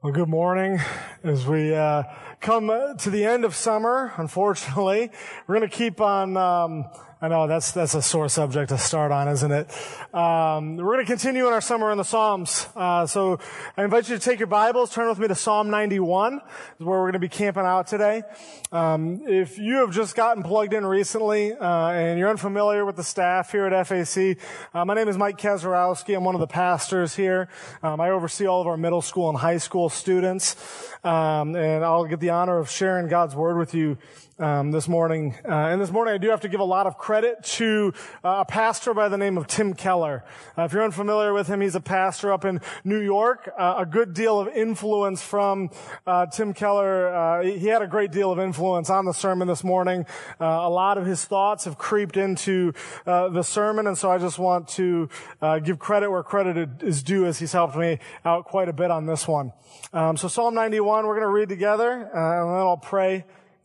Well, 0.00 0.12
good 0.12 0.28
morning. 0.28 0.78
As 1.24 1.44
we 1.44 1.74
uh, 1.74 2.04
come 2.40 2.68
to 2.98 3.10
the 3.10 3.24
end 3.24 3.44
of 3.44 3.56
summer, 3.56 4.12
unfortunately, 4.16 5.10
we're 5.48 5.58
going 5.58 5.68
to 5.68 5.76
keep 5.76 6.00
on. 6.00 6.36
Um, 6.36 6.84
I 7.20 7.26
know 7.26 7.48
that's 7.48 7.72
that's 7.72 7.94
a 7.94 8.02
sore 8.02 8.28
subject 8.28 8.68
to 8.68 8.78
start 8.78 9.10
on, 9.10 9.26
isn't 9.26 9.50
it? 9.50 9.68
Um, 10.14 10.76
we're 10.76 10.94
going 10.94 11.04
to 11.04 11.10
continue 11.10 11.48
in 11.48 11.52
our 11.52 11.60
summer 11.60 11.90
in 11.90 11.98
the 11.98 12.04
Psalms. 12.04 12.68
Uh, 12.76 13.06
so 13.06 13.40
I 13.76 13.82
invite 13.82 14.08
you 14.08 14.16
to 14.16 14.22
take 14.22 14.38
your 14.38 14.46
Bibles, 14.46 14.92
turn 14.92 15.08
with 15.08 15.18
me 15.18 15.26
to 15.26 15.34
Psalm 15.34 15.68
91, 15.68 16.34
is 16.34 16.40
where 16.78 17.00
we're 17.00 17.06
going 17.06 17.14
to 17.14 17.18
be 17.18 17.28
camping 17.28 17.64
out 17.64 17.88
today. 17.88 18.22
Um, 18.70 19.22
if 19.26 19.58
you 19.58 19.78
have 19.78 19.90
just 19.90 20.14
gotten 20.14 20.44
plugged 20.44 20.72
in 20.74 20.86
recently 20.86 21.54
uh, 21.54 21.90
and 21.90 22.20
you're 22.20 22.30
unfamiliar 22.30 22.84
with 22.84 22.94
the 22.94 23.02
staff 23.02 23.50
here 23.50 23.66
at 23.66 23.86
FAC, 23.88 24.38
uh, 24.72 24.84
my 24.84 24.94
name 24.94 25.08
is 25.08 25.18
Mike 25.18 25.38
Kaczorowski. 25.38 26.16
I'm 26.16 26.22
one 26.22 26.36
of 26.36 26.40
the 26.40 26.46
pastors 26.46 27.16
here. 27.16 27.48
Um, 27.82 28.00
I 28.00 28.10
oversee 28.10 28.46
all 28.46 28.60
of 28.60 28.68
our 28.68 28.76
middle 28.76 29.02
school 29.02 29.28
and 29.28 29.36
high 29.36 29.58
school 29.58 29.88
students, 29.88 30.54
um, 31.02 31.56
and 31.56 31.84
I'll 31.84 32.04
get 32.04 32.20
the 32.20 32.30
honor 32.30 32.58
of 32.58 32.70
sharing 32.70 33.08
God's 33.08 33.34
word 33.34 33.58
with 33.58 33.74
you 33.74 33.98
um, 34.38 34.70
this 34.70 34.88
morning. 34.88 35.34
Uh, 35.44 35.52
and 35.52 35.80
this 35.80 35.90
morning, 35.90 36.14
I 36.14 36.18
do 36.18 36.28
have 36.30 36.42
to 36.42 36.48
give 36.48 36.60
a 36.60 36.64
lot 36.64 36.86
of 36.86 36.96
credit 36.96 37.42
to 37.42 37.92
uh, 38.22 38.38
a 38.40 38.44
pastor 38.44 38.94
by 38.94 39.08
the 39.08 39.18
name 39.18 39.36
of 39.36 39.46
Tim 39.46 39.74
Keller. 39.74 40.24
Uh, 40.56 40.62
if 40.62 40.72
you're 40.72 40.84
unfamiliar 40.84 41.32
with 41.32 41.48
him, 41.48 41.60
he's 41.60 41.74
a 41.74 41.80
pastor 41.80 42.32
up 42.32 42.44
in 42.44 42.60
New 42.84 43.00
York. 43.00 43.50
Uh, 43.58 43.76
a 43.78 43.86
good 43.86 44.14
deal 44.14 44.38
of 44.38 44.48
influence 44.48 45.22
from 45.22 45.70
uh, 46.06 46.26
Tim 46.26 46.54
Keller. 46.54 47.14
Uh, 47.14 47.42
he 47.42 47.66
had 47.66 47.82
a 47.82 47.86
great 47.86 48.12
deal 48.12 48.30
of 48.30 48.38
influence 48.38 48.90
on 48.90 49.04
the 49.04 49.12
sermon 49.12 49.48
this 49.48 49.64
morning. 49.64 50.06
a 50.40 50.70
lot 50.70 50.98
of 50.98 51.06
his 51.06 51.24
thoughts 51.24 51.64
have 51.64 51.78
creeped 51.78 52.16
into 52.16 52.72
the 53.04 53.42
sermon, 53.42 53.86
and 53.86 53.96
so 53.96 54.10
I 54.10 54.18
just 54.18 54.38
want 54.38 54.68
to 54.68 55.08
give 55.64 55.78
credit 55.78 56.10
where 56.10 56.22
credit 56.22 56.82
is 56.82 57.02
due, 57.02 57.26
as 57.26 57.38
he's 57.38 57.52
helped 57.52 57.76
me 57.76 57.98
out 58.24 58.44
quite 58.44 58.68
a 58.68 58.72
bit 58.72 58.90
on 58.90 59.06
this 59.06 59.26
one. 59.26 59.52
Um, 59.92 60.16
so 60.16 60.28
Psalm 60.28 60.54
91, 60.54 61.06
we're 61.06 61.14
going 61.14 61.22
to 61.22 61.28
read 61.28 61.48
together, 61.48 61.90
and 61.90 62.10
then 62.12 62.56
I'll 62.56 62.76
pray 62.76 63.24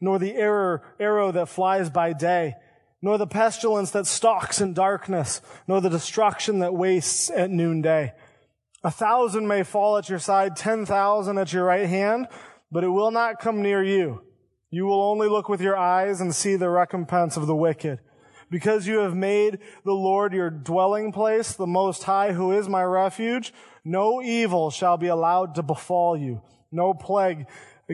nor 0.00 0.18
the 0.18 0.34
error, 0.34 0.82
arrow 1.00 1.32
that 1.32 1.48
flies 1.48 1.90
by 1.90 2.12
day, 2.12 2.54
nor 3.02 3.18
the 3.18 3.26
pestilence 3.26 3.90
that 3.92 4.06
stalks 4.06 4.60
in 4.60 4.72
darkness, 4.72 5.40
nor 5.68 5.80
the 5.80 5.90
destruction 5.90 6.60
that 6.60 6.74
wastes 6.74 7.30
at 7.30 7.50
noonday. 7.50 8.12
A 8.82 8.90
thousand 8.90 9.48
may 9.48 9.62
fall 9.62 9.96
at 9.96 10.08
your 10.08 10.18
side, 10.18 10.56
ten 10.56 10.86
thousand 10.86 11.38
at 11.38 11.52
your 11.52 11.64
right 11.64 11.88
hand, 11.88 12.28
but 12.70 12.84
it 12.84 12.88
will 12.88 13.10
not 13.10 13.40
come 13.40 13.62
near 13.62 13.82
you. 13.82 14.22
You 14.70 14.84
will 14.84 15.02
only 15.02 15.28
look 15.28 15.48
with 15.48 15.60
your 15.60 15.76
eyes 15.76 16.20
and 16.20 16.34
see 16.34 16.56
the 16.56 16.68
recompense 16.68 17.36
of 17.36 17.46
the 17.46 17.56
wicked. 17.56 18.00
Because 18.50 18.86
you 18.86 18.98
have 18.98 19.16
made 19.16 19.58
the 19.84 19.92
Lord 19.92 20.32
your 20.32 20.50
dwelling 20.50 21.10
place, 21.10 21.54
the 21.54 21.66
Most 21.66 22.04
High, 22.04 22.32
who 22.32 22.52
is 22.52 22.68
my 22.68 22.82
refuge, 22.84 23.52
no 23.84 24.22
evil 24.22 24.70
shall 24.70 24.96
be 24.96 25.08
allowed 25.08 25.56
to 25.56 25.62
befall 25.62 26.16
you, 26.16 26.42
no 26.70 26.94
plague 26.94 27.46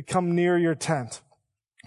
come 0.07 0.35
near 0.35 0.59
your 0.59 0.75
tent. 0.75 1.23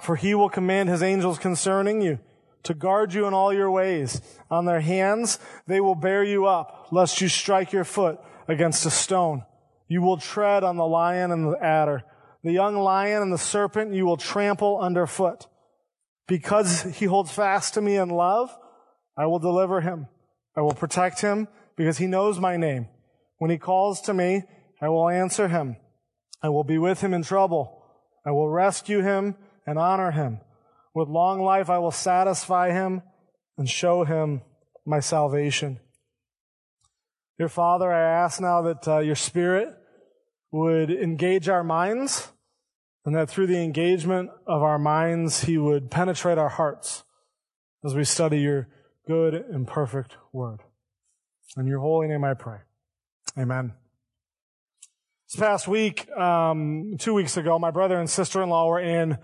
For 0.01 0.15
he 0.15 0.35
will 0.35 0.49
command 0.49 0.89
his 0.89 1.01
angels 1.01 1.39
concerning 1.39 2.01
you 2.01 2.19
to 2.63 2.73
guard 2.73 3.13
you 3.13 3.25
in 3.27 3.33
all 3.33 3.53
your 3.53 3.71
ways. 3.71 4.21
On 4.49 4.65
their 4.65 4.81
hands 4.81 5.39
they 5.67 5.80
will 5.80 5.95
bear 5.95 6.23
you 6.23 6.45
up, 6.45 6.87
lest 6.92 7.21
you 7.21 7.30
strike 7.30 7.71
your 7.71 7.83
foot 7.83 8.20
against 8.47 8.86
a 8.86 8.92
stone. 8.92 9.43
You 9.87 10.02
will 10.02 10.17
tread 10.17 10.64
on 10.64 10.77
the 10.77 10.86
lion 10.86 11.31
and 11.31 11.53
the 11.53 11.64
adder. 11.64 12.03
The 12.43 12.52
young 12.52 12.75
lion 12.75 13.21
and 13.21 13.31
the 13.31 13.37
serpent 13.37 13.93
you 13.93 14.05
will 14.05 14.17
trample 14.17 14.80
underfoot. 14.80 15.47
Because 16.27 16.83
he 16.83 17.05
holds 17.05 17.31
fast 17.31 17.75
to 17.75 17.81
me 17.81 17.97
in 17.97 18.09
love, 18.09 18.55
I 19.17 19.27
will 19.27 19.39
deliver 19.39 19.81
him. 19.81 20.08
I 20.58 20.61
will 20.61 20.73
protect 20.73 21.21
him 21.21 21.47
because 21.75 21.97
he 21.97 22.08
knows 22.08 22.39
my 22.39 22.58
name. 22.58 22.87
When 23.37 23.52
he 23.52 23.58
calls 23.58 24.02
to 24.02 24.14
me, 24.14 24.43
I 24.81 24.89
will 24.89 25.09
answer 25.09 25.47
him. 25.47 25.77
I 26.41 26.49
will 26.49 26.64
be 26.64 26.77
with 26.77 27.02
him 27.02 27.14
in 27.14 27.23
trouble. 27.23 27.83
I 28.25 28.31
will 28.31 28.49
rescue 28.49 29.02
him 29.02 29.36
and 29.65 29.80
honor 29.80 30.11
him. 30.11 30.39
With 30.93 31.09
long 31.09 31.42
life 31.42 31.70
I 31.70 31.80
will 31.80 31.92
satisfy 31.92 32.71
him 32.71 33.02
and 33.58 33.70
show 33.70 34.03
him 34.03 34.42
my 34.86 34.99
salvation. 34.99 35.80
Dear 37.37 37.49
Father, 37.49 37.92
I 37.92 38.23
ask 38.23 38.39
now 38.39 38.61
that 38.61 38.87
uh, 38.87 38.99
your 38.99 39.15
Spirit 39.15 39.70
would 40.52 40.89
engage 40.89 41.49
our 41.49 41.64
minds 41.64 42.31
and 43.05 43.14
that 43.15 43.30
through 43.30 43.48
the 43.48 43.61
engagement 43.61 44.31
of 44.48 44.64
our 44.64 44.80
minds, 44.80 45.43
He 45.43 45.58
would 45.58 45.92
penetrate 45.92 46.37
our 46.37 46.49
hearts 46.49 47.03
as 47.83 47.93
we 47.93 48.03
study 48.03 48.39
your 48.39 48.67
good 49.05 49.33
and 49.33 49.67
perfect 49.67 50.17
word. 50.33 50.61
In 51.58 51.67
your 51.67 51.80
holy 51.80 52.08
name 52.08 52.23
I 52.23 52.33
pray. 52.33 52.59
Amen. 53.37 53.73
This 55.30 55.39
past 55.39 55.67
week, 55.67 56.09
um, 56.11 56.95
two 56.97 57.14
weeks 57.14 57.37
ago, 57.37 57.59
my 57.59 57.71
brother 57.71 57.99
and 57.99 58.09
sister-in-law 58.09 58.67
were 58.67 58.80
in 58.80 59.17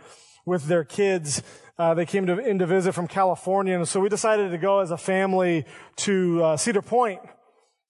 with 0.45 0.65
their 0.65 0.83
kids. 0.83 1.41
Uh, 1.77 1.93
they 1.93 2.05
came 2.05 2.25
to, 2.27 2.37
in 2.37 2.59
to 2.59 2.65
visit 2.65 2.93
from 2.93 3.07
California, 3.07 3.75
and 3.75 3.87
so 3.87 3.99
we 3.99 4.09
decided 4.09 4.51
to 4.51 4.57
go 4.57 4.79
as 4.79 4.91
a 4.91 4.97
family 4.97 5.65
to 5.95 6.43
uh, 6.43 6.57
Cedar 6.57 6.81
Point. 6.81 7.21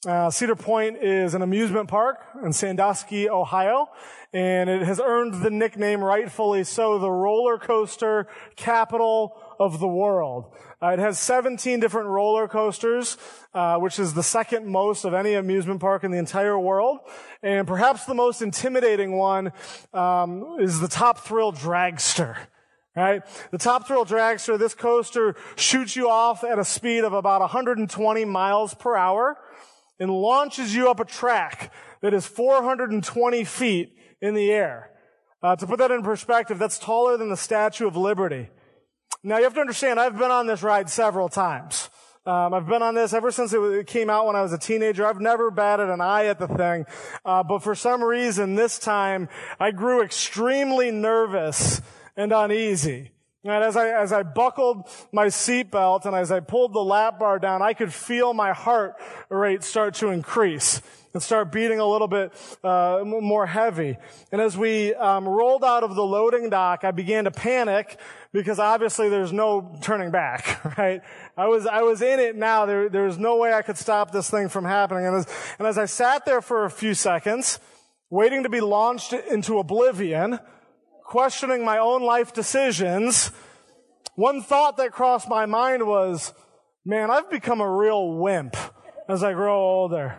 Uh, 0.07 0.29
Cedar 0.29 0.55
Point 0.55 0.97
is 0.97 1.33
an 1.33 1.41
amusement 1.41 1.89
park 1.89 2.17
in 2.43 2.53
Sandusky, 2.53 3.29
Ohio, 3.29 3.87
and 4.33 4.69
it 4.69 4.81
has 4.83 4.99
earned 4.99 5.43
the 5.43 5.49
nickname, 5.49 6.03
rightfully 6.03 6.63
so, 6.63 6.99
the 6.99 7.11
roller 7.11 7.57
coaster 7.57 8.27
capital 8.55 9.40
of 9.61 9.79
the 9.79 9.87
world. 9.87 10.55
Uh, 10.81 10.87
it 10.87 10.99
has 10.99 11.19
17 11.19 11.79
different 11.79 12.07
roller 12.07 12.47
coasters, 12.47 13.15
uh, 13.53 13.77
which 13.77 13.99
is 13.99 14.15
the 14.15 14.23
second 14.23 14.65
most 14.65 15.05
of 15.05 15.13
any 15.13 15.35
amusement 15.35 15.79
park 15.79 16.03
in 16.03 16.09
the 16.09 16.17
entire 16.17 16.57
world. 16.57 16.97
And 17.43 17.67
perhaps 17.67 18.05
the 18.05 18.15
most 18.15 18.41
intimidating 18.41 19.15
one 19.15 19.51
um, 19.93 20.57
is 20.59 20.79
the 20.79 20.87
Top 20.87 21.19
Thrill 21.19 21.53
Dragster. 21.53 22.35
Right? 22.95 23.21
The 23.51 23.59
Top 23.59 23.87
Thrill 23.87 24.03
Dragster, 24.03 24.57
this 24.57 24.73
coaster 24.73 25.35
shoots 25.55 25.95
you 25.95 26.09
off 26.09 26.43
at 26.43 26.57
a 26.57 26.65
speed 26.65 27.03
of 27.03 27.13
about 27.13 27.41
120 27.41 28.25
miles 28.25 28.73
per 28.73 28.97
hour 28.97 29.37
and 29.99 30.09
launches 30.09 30.75
you 30.75 30.89
up 30.89 30.99
a 30.99 31.05
track 31.05 31.71
that 32.01 32.15
is 32.15 32.25
420 32.25 33.43
feet 33.43 33.95
in 34.21 34.33
the 34.33 34.51
air. 34.51 34.89
Uh, 35.43 35.55
to 35.55 35.67
put 35.67 35.77
that 35.77 35.91
in 35.91 36.01
perspective, 36.01 36.57
that's 36.57 36.79
taller 36.79 37.15
than 37.15 37.29
the 37.29 37.37
Statue 37.37 37.87
of 37.87 37.95
Liberty. 37.95 38.49
Now 39.23 39.37
you 39.37 39.43
have 39.43 39.53
to 39.53 39.61
understand, 39.61 39.99
I've 39.99 40.17
been 40.17 40.31
on 40.31 40.47
this 40.47 40.63
ride 40.63 40.89
several 40.89 41.29
times. 41.29 41.89
Um, 42.25 42.55
I've 42.55 42.67
been 42.67 42.81
on 42.81 42.95
this 42.95 43.13
ever 43.13 43.31
since 43.31 43.53
it 43.53 43.87
came 43.87 44.09
out 44.09 44.25
when 44.25 44.35
I 44.35 44.41
was 44.41 44.51
a 44.51 44.57
teenager. 44.57 45.05
I've 45.05 45.19
never 45.19 45.51
batted 45.51 45.89
an 45.89 46.01
eye 46.01 46.25
at 46.25 46.39
the 46.39 46.47
thing, 46.47 46.85
uh, 47.23 47.43
but 47.43 47.63
for 47.63 47.75
some 47.75 48.03
reason 48.03 48.55
this 48.55 48.79
time 48.79 49.29
I 49.59 49.71
grew 49.71 50.03
extremely 50.03 50.91
nervous 50.91 51.81
and 52.15 52.31
uneasy. 52.31 53.11
And 53.43 53.63
as 53.63 53.75
I, 53.75 53.89
as 53.89 54.13
I 54.13 54.21
buckled 54.21 54.87
my 55.11 55.27
seatbelt 55.27 56.05
and 56.05 56.15
as 56.15 56.31
I 56.31 56.41
pulled 56.41 56.73
the 56.73 56.83
lap 56.83 57.17
bar 57.17 57.39
down, 57.39 57.63
I 57.63 57.73
could 57.73 57.91
feel 57.91 58.35
my 58.35 58.53
heart 58.53 58.95
rate 59.29 59.63
start 59.63 59.95
to 59.95 60.09
increase 60.09 60.79
and 61.13 61.23
start 61.23 61.51
beating 61.51 61.79
a 61.79 61.85
little 61.85 62.07
bit 62.07 62.31
uh, 62.63 63.01
more 63.03 63.47
heavy. 63.47 63.97
And 64.31 64.39
as 64.39 64.55
we 64.55 64.93
um, 64.93 65.27
rolled 65.27 65.63
out 65.63 65.83
of 65.83 65.95
the 65.95 66.03
loading 66.03 66.51
dock, 66.51 66.83
I 66.83 66.91
began 66.91 67.23
to 67.23 67.31
panic 67.31 67.99
because 68.31 68.59
obviously 68.59 69.09
there's 69.09 69.33
no 69.33 69.75
turning 69.81 70.11
back, 70.11 70.63
right? 70.77 71.01
I 71.35 71.47
was, 71.47 71.65
I 71.65 71.81
was 71.81 72.03
in 72.03 72.19
it 72.19 72.35
now. 72.35 72.67
There, 72.67 72.89
there 72.89 73.03
was 73.03 73.17
no 73.17 73.37
way 73.37 73.53
I 73.53 73.63
could 73.63 73.77
stop 73.77 74.11
this 74.11 74.29
thing 74.29 74.49
from 74.49 74.65
happening. 74.65 75.07
And 75.07 75.15
as, 75.15 75.27
and 75.57 75.67
as 75.67 75.79
I 75.79 75.85
sat 75.85 76.25
there 76.25 76.41
for 76.41 76.65
a 76.65 76.69
few 76.69 76.93
seconds, 76.93 77.59
waiting 78.11 78.43
to 78.43 78.49
be 78.49 78.61
launched 78.61 79.13
into 79.13 79.57
oblivion, 79.57 80.39
questioning 81.11 81.65
my 81.65 81.77
own 81.77 82.01
life 82.01 82.31
decisions, 82.31 83.33
one 84.15 84.41
thought 84.41 84.77
that 84.77 84.93
crossed 84.93 85.27
my 85.27 85.45
mind 85.45 85.85
was, 85.85 86.33
man, 86.85 87.11
I've 87.11 87.29
become 87.29 87.59
a 87.59 87.69
real 87.69 88.13
wimp 88.13 88.55
as 89.09 89.21
I 89.21 89.33
grow 89.33 89.59
older. 89.59 90.17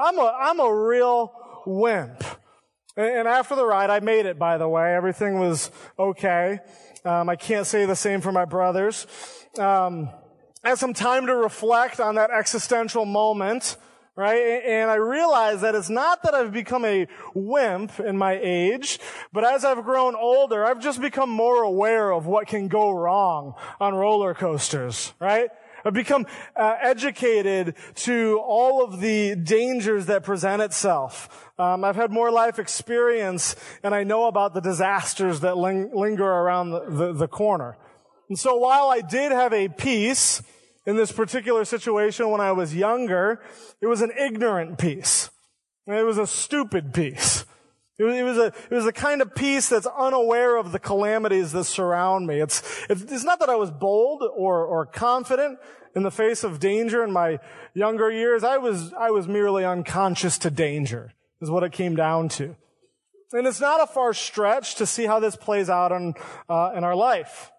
I'm 0.00 0.18
a, 0.18 0.34
I'm 0.40 0.58
a 0.58 0.74
real 0.74 1.34
wimp. 1.66 2.24
And 2.96 3.28
after 3.28 3.54
the 3.54 3.66
ride, 3.66 3.90
I 3.90 4.00
made 4.00 4.24
it, 4.24 4.38
by 4.38 4.56
the 4.56 4.66
way. 4.66 4.94
Everything 4.94 5.38
was 5.38 5.70
okay. 5.98 6.60
Um, 7.04 7.28
I 7.28 7.36
can't 7.36 7.66
say 7.66 7.84
the 7.84 7.94
same 7.94 8.22
for 8.22 8.32
my 8.32 8.46
brothers. 8.46 9.06
Um, 9.58 10.08
I 10.64 10.70
had 10.70 10.78
some 10.78 10.94
time 10.94 11.26
to 11.26 11.36
reflect 11.36 12.00
on 12.00 12.14
that 12.14 12.30
existential 12.30 13.04
moment 13.04 13.76
right? 14.16 14.62
And 14.64 14.90
I 14.90 14.94
realize 14.94 15.60
that 15.60 15.74
it's 15.74 15.90
not 15.90 16.22
that 16.22 16.34
I've 16.34 16.52
become 16.52 16.84
a 16.86 17.06
wimp 17.34 18.00
in 18.00 18.16
my 18.16 18.40
age, 18.42 18.98
but 19.32 19.44
as 19.44 19.64
I've 19.64 19.84
grown 19.84 20.16
older, 20.16 20.64
I've 20.64 20.80
just 20.80 21.00
become 21.00 21.28
more 21.28 21.62
aware 21.62 22.10
of 22.10 22.26
what 22.26 22.46
can 22.46 22.68
go 22.68 22.90
wrong 22.90 23.54
on 23.78 23.94
roller 23.94 24.32
coasters, 24.32 25.12
right? 25.20 25.50
I've 25.84 25.92
become 25.92 26.26
uh, 26.56 26.76
educated 26.80 27.76
to 27.96 28.40
all 28.44 28.82
of 28.82 29.00
the 29.00 29.36
dangers 29.36 30.06
that 30.06 30.24
present 30.24 30.60
itself. 30.60 31.48
Um, 31.58 31.84
I've 31.84 31.94
had 31.94 32.10
more 32.10 32.32
life 32.32 32.58
experience, 32.58 33.54
and 33.84 33.94
I 33.94 34.02
know 34.02 34.26
about 34.26 34.52
the 34.52 34.60
disasters 34.60 35.40
that 35.40 35.56
ling- 35.56 35.94
linger 35.94 36.26
around 36.26 36.70
the, 36.70 36.80
the, 36.88 37.12
the 37.12 37.28
corner. 37.28 37.76
And 38.28 38.36
so 38.36 38.56
while 38.56 38.88
I 38.88 39.00
did 39.00 39.30
have 39.30 39.52
a 39.52 39.68
peace 39.68 40.42
in 40.86 40.96
this 40.96 41.12
particular 41.12 41.64
situation 41.64 42.30
when 42.30 42.40
I 42.40 42.52
was 42.52 42.74
younger, 42.74 43.42
it 43.80 43.86
was 43.86 44.00
an 44.00 44.12
ignorant 44.16 44.78
peace. 44.78 45.30
It 45.86 46.06
was 46.06 46.18
a 46.18 46.26
stupid 46.26 46.94
peace. 46.94 47.44
It 47.98 48.04
was, 48.04 48.36
a 48.36 48.46
it 48.70 48.74
was 48.74 48.84
a 48.84 48.92
kind 48.92 49.22
of 49.22 49.34
peace 49.34 49.70
that's 49.70 49.86
unaware 49.86 50.56
of 50.56 50.72
the 50.72 50.78
calamities 50.78 51.52
that 51.52 51.64
surround 51.64 52.26
me. 52.26 52.42
It's 52.42 52.62
it's 52.90 53.24
not 53.24 53.40
that 53.40 53.48
I 53.48 53.54
was 53.54 53.70
bold 53.70 54.22
or 54.22 54.66
or 54.66 54.84
confident 54.84 55.58
in 55.94 56.02
the 56.02 56.10
face 56.10 56.44
of 56.44 56.60
danger 56.60 57.02
in 57.02 57.10
my 57.10 57.38
younger 57.72 58.10
years. 58.10 58.44
I 58.44 58.58
was 58.58 58.92
I 58.92 59.10
was 59.10 59.26
merely 59.26 59.64
unconscious 59.64 60.36
to 60.38 60.50
danger. 60.50 61.14
Is 61.40 61.50
what 61.50 61.62
it 61.62 61.72
came 61.72 61.96
down 61.96 62.28
to. 62.30 62.54
And 63.32 63.46
it's 63.46 63.60
not 63.60 63.82
a 63.82 63.86
far 63.86 64.12
stretch 64.12 64.74
to 64.76 64.86
see 64.86 65.06
how 65.06 65.18
this 65.18 65.36
plays 65.36 65.70
out 65.70 65.90
in 65.90 66.14
uh, 66.50 66.72
in 66.76 66.84
our 66.84 66.94
life. 66.94 67.50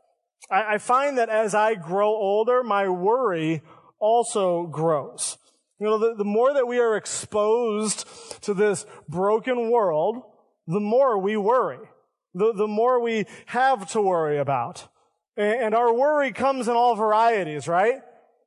I, 0.50 0.76
I 0.76 0.78
find 0.78 1.18
that 1.18 1.30
as 1.30 1.54
I 1.56 1.76
grow 1.76 2.10
older, 2.10 2.64
my 2.64 2.90
worry 2.90 3.62
also 4.00 4.68
grows. 4.68 5.38
You 5.80 5.88
know, 5.88 5.98
the, 5.98 6.16
the 6.16 6.26
more 6.26 6.54
that 6.54 6.68
we 6.68 6.80
are 6.80 6.96
exposed 6.96 8.06
to 8.44 8.54
this 8.54 8.86
broken 9.08 9.70
world, 9.70 10.24
the 10.66 10.80
more 10.80 11.18
we 11.18 11.38
worry. 11.38 11.80
The, 12.34 12.54
the 12.54 12.68
more 12.68 13.00
we 13.00 13.26
have 13.48 13.90
to 13.92 14.02
worry 14.02 14.38
about. 14.38 14.88
And, 15.36 15.62
and 15.62 15.76
our 15.76 15.94
worry 15.94 16.32
comes 16.32 16.68
in 16.68 16.76
all 16.76 16.96
varieties, 16.96 17.68
right? 17.68 18.02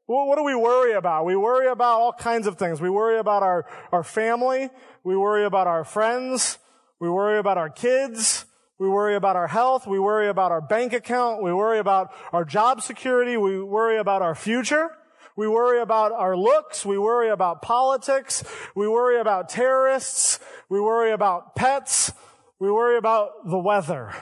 Well, 0.09 0.27
what 0.27 0.37
do 0.37 0.43
we 0.43 0.57
worry 0.57 0.95
about? 0.95 1.25
We 1.25 1.37
worry 1.37 1.69
about 1.69 2.01
all 2.01 2.13
kinds 2.13 2.49
of 2.49 2.59
things. 2.59 2.81
We 2.81 2.91
worry 2.91 3.19
about 3.19 3.45
our, 3.45 3.67
our 3.93 4.03
family. 4.03 4.69
We 5.05 5.17
worry 5.17 5.45
about 5.45 5.69
our 5.69 5.85
friends. 5.85 6.59
We 6.99 7.09
worry 7.09 7.39
about 7.39 7.59
our 7.59 7.71
kids. 7.71 8.45
We 8.81 8.89
worry 8.89 9.15
about 9.15 9.37
our 9.37 9.47
health. 9.47 9.87
We 9.87 9.99
worry 9.99 10.29
about 10.29 10.53
our 10.53 10.63
bank 10.63 10.95
account. 10.95 11.43
We 11.43 11.53
worry 11.53 11.79
about 11.79 12.15
our 12.33 12.47
job 12.47 12.81
security. 12.81 13.37
We 13.37 13.63
worry 13.63 13.99
about 13.99 14.23
our 14.23 14.35
future. 14.35 14.89
We 15.37 15.49
worry 15.49 15.83
about 15.83 16.13
our 16.13 16.35
looks. 16.35 16.87
We 16.87 16.97
worry 16.97 17.29
about 17.29 17.61
politics. 17.61 18.43
We 18.75 18.89
worry 18.89 19.21
about 19.21 19.51
terrorists. 19.51 20.41
We 20.71 20.81
worry 20.81 21.13
about 21.13 21.55
pets. 21.55 22.13
We 22.59 22.73
worry 22.73 22.97
about 22.97 23.51
the 23.51 23.59
weather. 23.59 24.15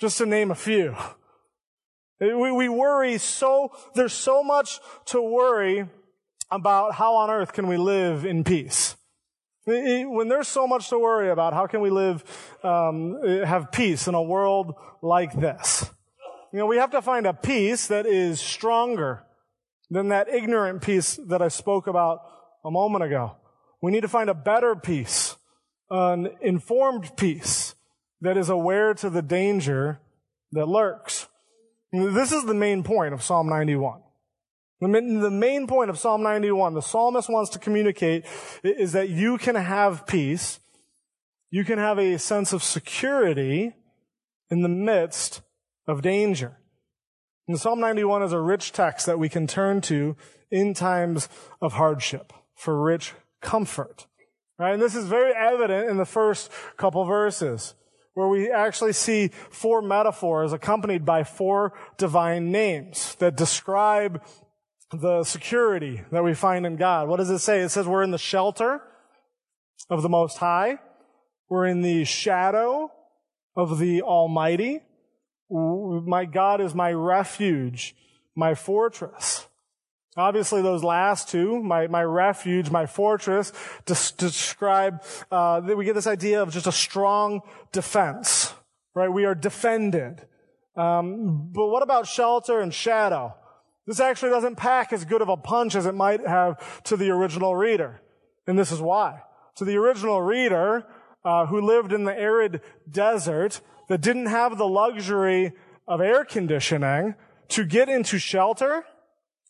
Just 0.00 0.18
to 0.18 0.26
name 0.26 0.52
a 0.52 0.54
few. 0.54 0.94
We, 2.20 2.52
we 2.52 2.68
worry 2.68 3.18
so, 3.18 3.72
there's 3.96 4.12
so 4.12 4.44
much 4.44 4.78
to 5.06 5.20
worry 5.20 5.88
about 6.52 6.94
how 6.94 7.16
on 7.16 7.30
earth 7.30 7.52
can 7.52 7.66
we 7.66 7.76
live 7.76 8.24
in 8.24 8.44
peace. 8.44 8.94
When 9.64 10.28
there's 10.28 10.48
so 10.48 10.66
much 10.66 10.88
to 10.88 10.98
worry 10.98 11.30
about, 11.30 11.52
how 11.52 11.66
can 11.66 11.80
we 11.80 11.90
live, 11.90 12.24
um, 12.64 13.20
have 13.44 13.70
peace 13.70 14.08
in 14.08 14.14
a 14.14 14.22
world 14.22 14.74
like 15.02 15.32
this? 15.38 15.88
You 16.52 16.58
know, 16.58 16.66
we 16.66 16.78
have 16.78 16.90
to 16.90 17.02
find 17.02 17.26
a 17.26 17.32
peace 17.32 17.86
that 17.86 18.04
is 18.04 18.40
stronger 18.40 19.24
than 19.88 20.08
that 20.08 20.28
ignorant 20.28 20.82
peace 20.82 21.18
that 21.28 21.40
I 21.40 21.48
spoke 21.48 21.86
about 21.86 22.20
a 22.64 22.70
moment 22.70 23.04
ago. 23.04 23.36
We 23.80 23.92
need 23.92 24.00
to 24.00 24.08
find 24.08 24.28
a 24.28 24.34
better 24.34 24.74
peace, 24.74 25.36
an 25.90 26.30
informed 26.40 27.16
peace 27.16 27.74
that 28.20 28.36
is 28.36 28.48
aware 28.48 28.94
to 28.94 29.10
the 29.10 29.22
danger 29.22 30.00
that 30.52 30.66
lurks. 30.66 31.28
This 31.92 32.32
is 32.32 32.44
the 32.44 32.54
main 32.54 32.82
point 32.82 33.14
of 33.14 33.22
Psalm 33.22 33.48
91. 33.48 34.00
The 34.82 35.30
main 35.30 35.68
point 35.68 35.90
of 35.90 35.98
Psalm 35.98 36.24
91, 36.24 36.74
the 36.74 36.82
psalmist 36.82 37.28
wants 37.28 37.50
to 37.50 37.60
communicate 37.60 38.24
is 38.64 38.90
that 38.92 39.10
you 39.10 39.38
can 39.38 39.54
have 39.54 40.08
peace. 40.08 40.58
You 41.52 41.64
can 41.64 41.78
have 41.78 42.00
a 42.00 42.18
sense 42.18 42.52
of 42.52 42.64
security 42.64 43.74
in 44.50 44.62
the 44.62 44.68
midst 44.68 45.40
of 45.86 46.02
danger. 46.02 46.58
And 47.46 47.60
Psalm 47.60 47.78
91 47.78 48.24
is 48.24 48.32
a 48.32 48.40
rich 48.40 48.72
text 48.72 49.06
that 49.06 49.20
we 49.20 49.28
can 49.28 49.46
turn 49.46 49.82
to 49.82 50.16
in 50.50 50.74
times 50.74 51.28
of 51.60 51.74
hardship 51.74 52.32
for 52.56 52.82
rich 52.82 53.14
comfort. 53.40 54.06
Right? 54.58 54.72
And 54.72 54.82
this 54.82 54.96
is 54.96 55.06
very 55.06 55.32
evident 55.32 55.90
in 55.90 55.96
the 55.96 56.04
first 56.04 56.50
couple 56.76 57.04
verses 57.04 57.74
where 58.14 58.28
we 58.28 58.50
actually 58.50 58.92
see 58.92 59.28
four 59.28 59.80
metaphors 59.80 60.52
accompanied 60.52 61.04
by 61.04 61.22
four 61.22 61.72
divine 61.96 62.50
names 62.50 63.14
that 63.16 63.36
describe 63.36 64.20
the 64.92 65.24
security 65.24 66.02
that 66.10 66.22
we 66.22 66.34
find 66.34 66.66
in 66.66 66.76
God. 66.76 67.08
What 67.08 67.16
does 67.16 67.30
it 67.30 67.38
say? 67.38 67.60
It 67.60 67.70
says 67.70 67.86
we're 67.86 68.02
in 68.02 68.10
the 68.10 68.18
shelter 68.18 68.82
of 69.88 70.02
the 70.02 70.08
Most 70.08 70.38
High. 70.38 70.78
We're 71.48 71.66
in 71.66 71.82
the 71.82 72.04
shadow 72.04 72.90
of 73.56 73.78
the 73.78 74.02
Almighty. 74.02 74.80
My 75.50 76.24
God 76.24 76.60
is 76.60 76.74
my 76.74 76.92
refuge, 76.92 77.94
my 78.34 78.54
fortress. 78.54 79.46
Obviously, 80.16 80.60
those 80.60 80.84
last 80.84 81.28
two, 81.28 81.62
my, 81.62 81.86
my 81.86 82.02
refuge, 82.02 82.70
my 82.70 82.84
fortress, 82.84 83.52
describe, 83.86 85.02
uh, 85.30 85.60
that 85.60 85.76
we 85.76 85.86
get 85.86 85.94
this 85.94 86.06
idea 86.06 86.42
of 86.42 86.52
just 86.52 86.66
a 86.66 86.72
strong 86.72 87.40
defense, 87.72 88.52
right? 88.94 89.10
We 89.10 89.24
are 89.24 89.34
defended. 89.34 90.26
Um, 90.76 91.50
but 91.52 91.68
what 91.68 91.82
about 91.82 92.06
shelter 92.06 92.60
and 92.60 92.74
shadow? 92.74 93.34
This 93.86 94.00
actually 94.00 94.30
doesn't 94.30 94.56
pack 94.56 94.92
as 94.92 95.04
good 95.04 95.22
of 95.22 95.28
a 95.28 95.36
punch 95.36 95.74
as 95.74 95.86
it 95.86 95.94
might 95.94 96.26
have 96.26 96.82
to 96.84 96.96
the 96.96 97.10
original 97.10 97.56
reader. 97.56 98.00
And 98.46 98.58
this 98.58 98.70
is 98.70 98.80
why. 98.80 99.22
To 99.56 99.64
the 99.64 99.76
original 99.76 100.22
reader, 100.22 100.86
uh, 101.24 101.46
who 101.46 101.60
lived 101.60 101.92
in 101.92 102.04
the 102.04 102.18
arid 102.18 102.60
desert, 102.90 103.60
that 103.88 104.00
didn't 104.00 104.26
have 104.26 104.56
the 104.56 104.68
luxury 104.68 105.52
of 105.86 106.00
air 106.00 106.24
conditioning, 106.24 107.14
to 107.48 107.64
get 107.64 107.88
into 107.88 108.18
shelter, 108.18 108.84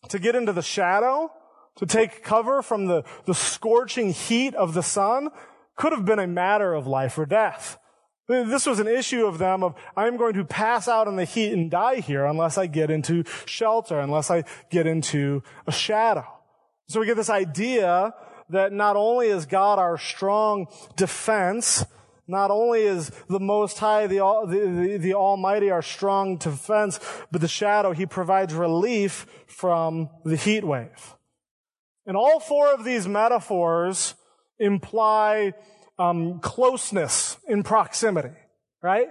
to 0.08 0.18
get 0.18 0.34
into 0.34 0.52
the 0.52 0.62
shadow, 0.62 1.30
to 1.76 1.86
take 1.86 2.22
cover 2.22 2.62
from 2.62 2.86
the, 2.86 3.04
the 3.26 3.34
scorching 3.34 4.12
heat 4.12 4.54
of 4.54 4.74
the 4.74 4.82
sun, 4.82 5.28
could 5.76 5.92
have 5.92 6.04
been 6.04 6.18
a 6.18 6.26
matter 6.26 6.74
of 6.74 6.86
life 6.86 7.18
or 7.18 7.26
death. 7.26 7.78
This 8.32 8.66
was 8.66 8.78
an 8.78 8.88
issue 8.88 9.26
of 9.26 9.38
them 9.38 9.62
of, 9.62 9.74
I'm 9.96 10.16
going 10.16 10.34
to 10.34 10.44
pass 10.44 10.88
out 10.88 11.08
in 11.08 11.16
the 11.16 11.24
heat 11.24 11.52
and 11.52 11.70
die 11.70 12.00
here 12.00 12.24
unless 12.24 12.58
I 12.58 12.66
get 12.66 12.90
into 12.90 13.24
shelter, 13.46 14.00
unless 14.00 14.30
I 14.30 14.44
get 14.70 14.86
into 14.86 15.42
a 15.66 15.72
shadow. 15.72 16.26
So 16.88 17.00
we 17.00 17.06
get 17.06 17.16
this 17.16 17.30
idea 17.30 18.14
that 18.50 18.72
not 18.72 18.96
only 18.96 19.28
is 19.28 19.46
God 19.46 19.78
our 19.78 19.98
strong 19.98 20.66
defense, 20.96 21.84
not 22.26 22.50
only 22.50 22.82
is 22.82 23.10
the 23.28 23.40
Most 23.40 23.78
High, 23.78 24.06
the, 24.06 24.18
the, 24.46 24.58
the, 24.58 24.96
the, 24.98 25.14
Almighty, 25.14 25.70
our 25.70 25.82
strong 25.82 26.36
defense, 26.36 27.00
but 27.30 27.40
the 27.40 27.48
shadow, 27.48 27.92
He 27.92 28.06
provides 28.06 28.54
relief 28.54 29.26
from 29.46 30.08
the 30.24 30.36
heat 30.36 30.64
wave. 30.64 31.14
And 32.06 32.16
all 32.16 32.40
four 32.40 32.72
of 32.72 32.84
these 32.84 33.06
metaphors 33.06 34.14
imply 34.62 35.52
um, 35.98 36.40
closeness 36.40 37.36
in 37.46 37.62
proximity, 37.62 38.36
right? 38.82 39.08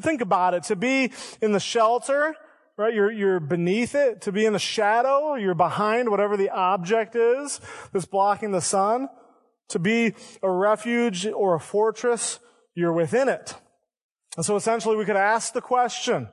Think 0.00 0.20
about 0.20 0.54
it. 0.54 0.62
To 0.64 0.76
be 0.76 1.12
in 1.42 1.52
the 1.52 1.60
shelter, 1.60 2.34
right? 2.76 2.94
You're, 2.94 3.12
you're 3.12 3.40
beneath 3.40 3.94
it. 3.94 4.22
To 4.22 4.32
be 4.32 4.46
in 4.46 4.52
the 4.52 4.58
shadow, 4.58 5.34
you're 5.34 5.54
behind 5.54 6.08
whatever 6.08 6.36
the 6.36 6.50
object 6.50 7.14
is 7.16 7.60
that's 7.92 8.06
blocking 8.06 8.52
the 8.52 8.60
sun. 8.60 9.08
To 9.70 9.78
be 9.78 10.14
a 10.42 10.50
refuge 10.50 11.26
or 11.26 11.54
a 11.54 11.60
fortress, 11.60 12.38
you're 12.74 12.92
within 12.92 13.28
it. 13.28 13.56
And 14.36 14.44
so 14.44 14.56
essentially 14.56 14.96
we 14.96 15.04
could 15.04 15.16
ask 15.16 15.52
the 15.52 15.60
question, 15.60 16.28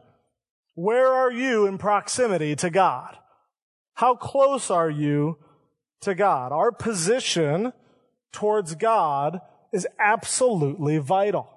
where 0.75 1.07
are 1.07 1.31
you 1.31 1.67
in 1.67 1.77
proximity 1.77 2.55
to 2.57 2.69
God? 2.69 3.17
How 3.95 4.15
close 4.15 4.71
are 4.71 4.89
you 4.89 5.37
to 6.01 6.15
God? 6.15 6.51
Our 6.51 6.71
position 6.71 7.73
towards 8.31 8.75
God 8.75 9.41
is 9.71 9.87
absolutely 9.99 10.97
vital. 10.97 11.49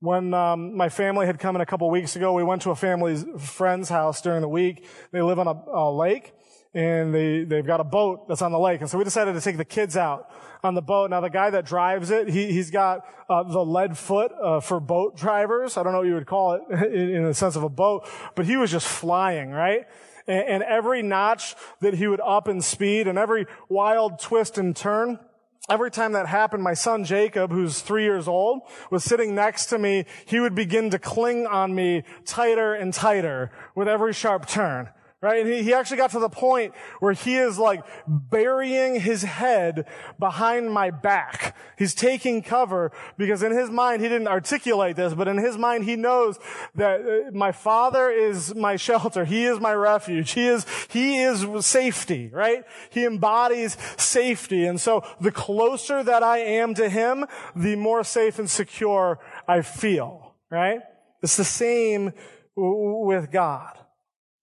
When 0.00 0.34
um, 0.34 0.76
my 0.76 0.88
family 0.88 1.26
had 1.26 1.38
come 1.38 1.54
in 1.56 1.62
a 1.62 1.66
couple 1.66 1.88
weeks 1.90 2.14
ago, 2.14 2.32
we 2.34 2.42
went 2.42 2.62
to 2.62 2.70
a 2.70 2.76
family's 2.76 3.24
friend's 3.38 3.88
house 3.88 4.20
during 4.20 4.42
the 4.42 4.48
week. 4.48 4.86
They 5.12 5.22
live 5.22 5.38
on 5.38 5.46
a, 5.46 5.62
a 5.72 5.90
lake, 5.90 6.34
and 6.74 7.14
they 7.14 7.44
they've 7.44 7.66
got 7.66 7.80
a 7.80 7.84
boat 7.84 8.28
that's 8.28 8.42
on 8.42 8.52
the 8.52 8.58
lake, 8.58 8.82
and 8.82 8.90
so 8.90 8.98
we 8.98 9.04
decided 9.04 9.32
to 9.32 9.40
take 9.40 9.56
the 9.56 9.64
kids 9.64 9.96
out 9.96 10.30
on 10.62 10.74
the 10.74 10.82
boat. 10.82 11.10
Now 11.10 11.20
the 11.20 11.30
guy 11.30 11.48
that 11.50 11.64
drives 11.64 12.10
it, 12.10 12.28
he 12.28 12.52
he's 12.52 12.70
got 12.70 13.06
uh, 13.30 13.44
the 13.44 13.64
lead 13.64 13.96
foot 13.96 14.32
uh, 14.42 14.60
for 14.60 14.78
boat 14.78 15.16
drivers. 15.16 15.78
I 15.78 15.82
don't 15.82 15.92
know 15.92 15.98
what 15.98 16.08
you 16.08 16.14
would 16.14 16.26
call 16.26 16.54
it 16.54 16.62
in, 16.92 17.16
in 17.16 17.24
the 17.24 17.34
sense 17.34 17.56
of 17.56 17.62
a 17.62 17.70
boat, 17.70 18.06
but 18.34 18.44
he 18.44 18.56
was 18.56 18.70
just 18.70 18.86
flying, 18.86 19.52
right? 19.52 19.86
And, 20.26 20.48
and 20.48 20.62
every 20.62 21.02
notch 21.02 21.54
that 21.80 21.94
he 21.94 22.06
would 22.06 22.20
up 22.20 22.48
in 22.48 22.60
speed 22.60 23.06
and 23.06 23.18
every 23.18 23.46
wild 23.68 24.18
twist 24.18 24.58
and 24.58 24.74
turn, 24.74 25.18
Every 25.66 25.90
time 25.90 26.12
that 26.12 26.26
happened, 26.26 26.62
my 26.62 26.74
son 26.74 27.04
Jacob, 27.04 27.50
who's 27.50 27.80
three 27.80 28.04
years 28.04 28.28
old, 28.28 28.60
was 28.90 29.02
sitting 29.02 29.34
next 29.34 29.66
to 29.66 29.78
me. 29.78 30.04
He 30.26 30.38
would 30.38 30.54
begin 30.54 30.90
to 30.90 30.98
cling 30.98 31.46
on 31.46 31.74
me 31.74 32.02
tighter 32.26 32.74
and 32.74 32.92
tighter 32.92 33.50
with 33.74 33.88
every 33.88 34.12
sharp 34.12 34.46
turn. 34.46 34.90
Right? 35.24 35.40
And 35.40 35.50
he, 35.50 35.62
he 35.62 35.72
actually 35.72 35.96
got 35.96 36.10
to 36.10 36.18
the 36.18 36.28
point 36.28 36.74
where 37.00 37.14
he 37.14 37.36
is 37.36 37.58
like 37.58 37.82
burying 38.06 39.00
his 39.00 39.22
head 39.22 39.86
behind 40.18 40.70
my 40.70 40.90
back. 40.90 41.56
He's 41.78 41.94
taking 41.94 42.42
cover 42.42 42.92
because 43.16 43.42
in 43.42 43.50
his 43.50 43.70
mind, 43.70 44.02
he 44.02 44.08
didn't 44.10 44.28
articulate 44.28 44.96
this, 44.96 45.14
but 45.14 45.26
in 45.26 45.38
his 45.38 45.56
mind, 45.56 45.84
he 45.84 45.96
knows 45.96 46.38
that 46.74 47.00
uh, 47.00 47.30
my 47.32 47.52
father 47.52 48.10
is 48.10 48.54
my 48.54 48.76
shelter. 48.76 49.24
He 49.24 49.46
is 49.46 49.58
my 49.60 49.72
refuge. 49.72 50.32
He 50.32 50.46
is, 50.46 50.66
he 50.90 51.22
is 51.22 51.46
safety, 51.64 52.28
right? 52.30 52.62
He 52.90 53.06
embodies 53.06 53.78
safety. 53.96 54.66
And 54.66 54.78
so 54.78 55.06
the 55.22 55.32
closer 55.32 56.02
that 56.02 56.22
I 56.22 56.36
am 56.40 56.74
to 56.74 56.90
him, 56.90 57.24
the 57.56 57.76
more 57.76 58.04
safe 58.04 58.38
and 58.38 58.50
secure 58.50 59.20
I 59.48 59.62
feel, 59.62 60.34
right? 60.50 60.80
It's 61.22 61.38
the 61.38 61.44
same 61.44 62.12
with 62.54 63.32
God. 63.32 63.78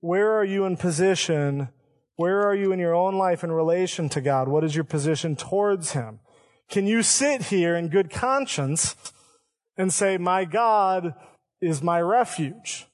Where 0.02 0.38
are 0.38 0.44
you 0.44 0.66
in 0.66 0.78
position? 0.78 1.70
Where 2.16 2.42
are 2.42 2.56
you 2.56 2.72
in 2.72 2.80
your 2.80 2.96
own 2.96 3.16
life 3.16 3.44
in 3.44 3.52
relation 3.52 4.10
to 4.10 4.22
God? 4.22 4.48
What 4.48 4.64
is 4.64 4.76
your 4.76 4.84
position 4.84 5.36
towards 5.36 5.92
Him? 5.92 6.20
Can 6.70 6.88
you 6.88 7.04
sit 7.04 7.44
here 7.44 7.76
in 7.76 7.90
good 7.90 8.10
conscience 8.10 8.96
and 9.78 9.94
say, 9.94 10.18
my 10.18 10.44
God 10.46 11.14
is 11.62 11.84
my 11.84 12.02
refuge? 12.02 12.88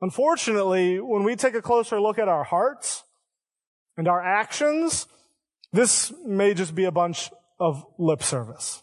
Unfortunately, 0.00 0.98
when 0.98 1.22
we 1.22 1.36
take 1.36 1.54
a 1.54 1.62
closer 1.62 2.00
look 2.00 2.18
at 2.18 2.28
our 2.28 2.44
hearts 2.44 3.04
and 3.96 4.08
our 4.08 4.24
actions, 4.24 5.06
this 5.72 6.12
may 6.26 6.54
just 6.54 6.74
be 6.74 6.84
a 6.84 6.90
bunch 6.90 7.30
of 7.60 7.84
lip 7.98 8.22
service. 8.22 8.82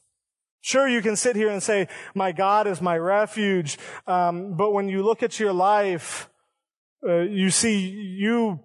Sure, 0.62 0.88
you 0.88 1.02
can 1.02 1.16
sit 1.16 1.36
here 1.36 1.50
and 1.50 1.64
say, 1.64 1.88
my 2.14 2.32
God 2.32 2.68
is 2.68 2.82
my 2.82 2.98
refuge, 2.98 3.78
um, 4.06 4.56
but 4.56 4.72
when 4.72 4.88
you 4.88 5.04
look 5.04 5.24
at 5.24 5.40
your 5.40 5.54
life, 5.54 6.30
uh, 7.06 7.20
you 7.22 7.50
see, 7.50 7.80
you 7.80 8.60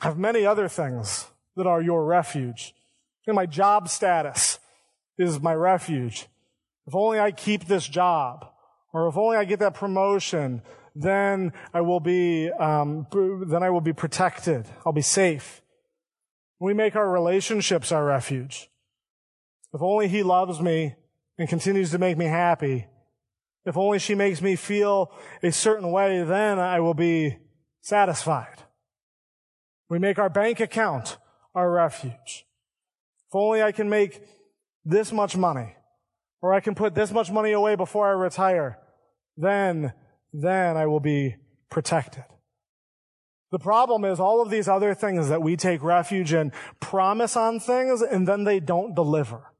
have 0.00 0.18
many 0.18 0.44
other 0.44 0.68
things 0.68 1.26
that 1.56 1.66
are 1.66 1.82
your 1.82 2.04
refuge. 2.04 2.74
You 3.26 3.32
know, 3.32 3.36
my 3.36 3.46
job 3.46 3.88
status 3.88 4.58
is 5.18 5.40
my 5.40 5.54
refuge. 5.54 6.26
If 6.86 6.94
only 6.94 7.20
I 7.20 7.30
keep 7.30 7.66
this 7.66 7.86
job, 7.86 8.46
or 8.92 9.08
if 9.08 9.16
only 9.16 9.36
I 9.36 9.44
get 9.44 9.60
that 9.60 9.74
promotion, 9.74 10.62
then 10.94 11.52
I 11.72 11.80
will 11.80 12.00
be, 12.00 12.50
um, 12.50 13.06
then 13.46 13.62
I 13.62 13.70
will 13.70 13.80
be 13.80 13.92
protected. 13.92 14.66
I'll 14.84 14.92
be 14.92 15.02
safe. 15.02 15.62
We 16.58 16.74
make 16.74 16.96
our 16.96 17.10
relationships 17.10 17.92
our 17.92 18.04
refuge. 18.04 18.68
If 19.72 19.80
only 19.80 20.08
he 20.08 20.22
loves 20.22 20.60
me 20.60 20.94
and 21.38 21.48
continues 21.48 21.90
to 21.92 21.98
make 21.98 22.18
me 22.18 22.26
happy, 22.26 22.86
if 23.64 23.76
only 23.76 23.98
she 23.98 24.14
makes 24.14 24.42
me 24.42 24.56
feel 24.56 25.12
a 25.42 25.52
certain 25.52 25.90
way, 25.92 26.22
then 26.24 26.58
I 26.58 26.80
will 26.80 26.94
be 26.94 27.38
satisfied. 27.82 28.62
We 29.90 29.98
make 29.98 30.18
our 30.18 30.30
bank 30.30 30.60
account 30.60 31.18
our 31.54 31.70
refuge. 31.70 32.46
If 33.28 33.34
only 33.34 33.62
I 33.62 33.72
can 33.72 33.90
make 33.90 34.22
this 34.84 35.12
much 35.12 35.36
money, 35.36 35.74
or 36.40 36.54
I 36.54 36.60
can 36.60 36.74
put 36.74 36.94
this 36.94 37.12
much 37.12 37.30
money 37.30 37.52
away 37.52 37.76
before 37.76 38.08
I 38.08 38.12
retire, 38.12 38.78
then, 39.36 39.92
then 40.32 40.76
I 40.76 40.86
will 40.86 41.00
be 41.00 41.36
protected. 41.70 42.24
The 43.50 43.58
problem 43.58 44.04
is 44.04 44.18
all 44.18 44.40
of 44.40 44.48
these 44.48 44.66
other 44.66 44.94
things 44.94 45.28
that 45.28 45.42
we 45.42 45.56
take 45.56 45.82
refuge 45.82 46.32
in 46.32 46.52
promise 46.80 47.36
on 47.36 47.60
things 47.60 48.00
and 48.00 48.26
then 48.26 48.44
they 48.44 48.60
don't 48.60 48.94
deliver. 48.94 49.52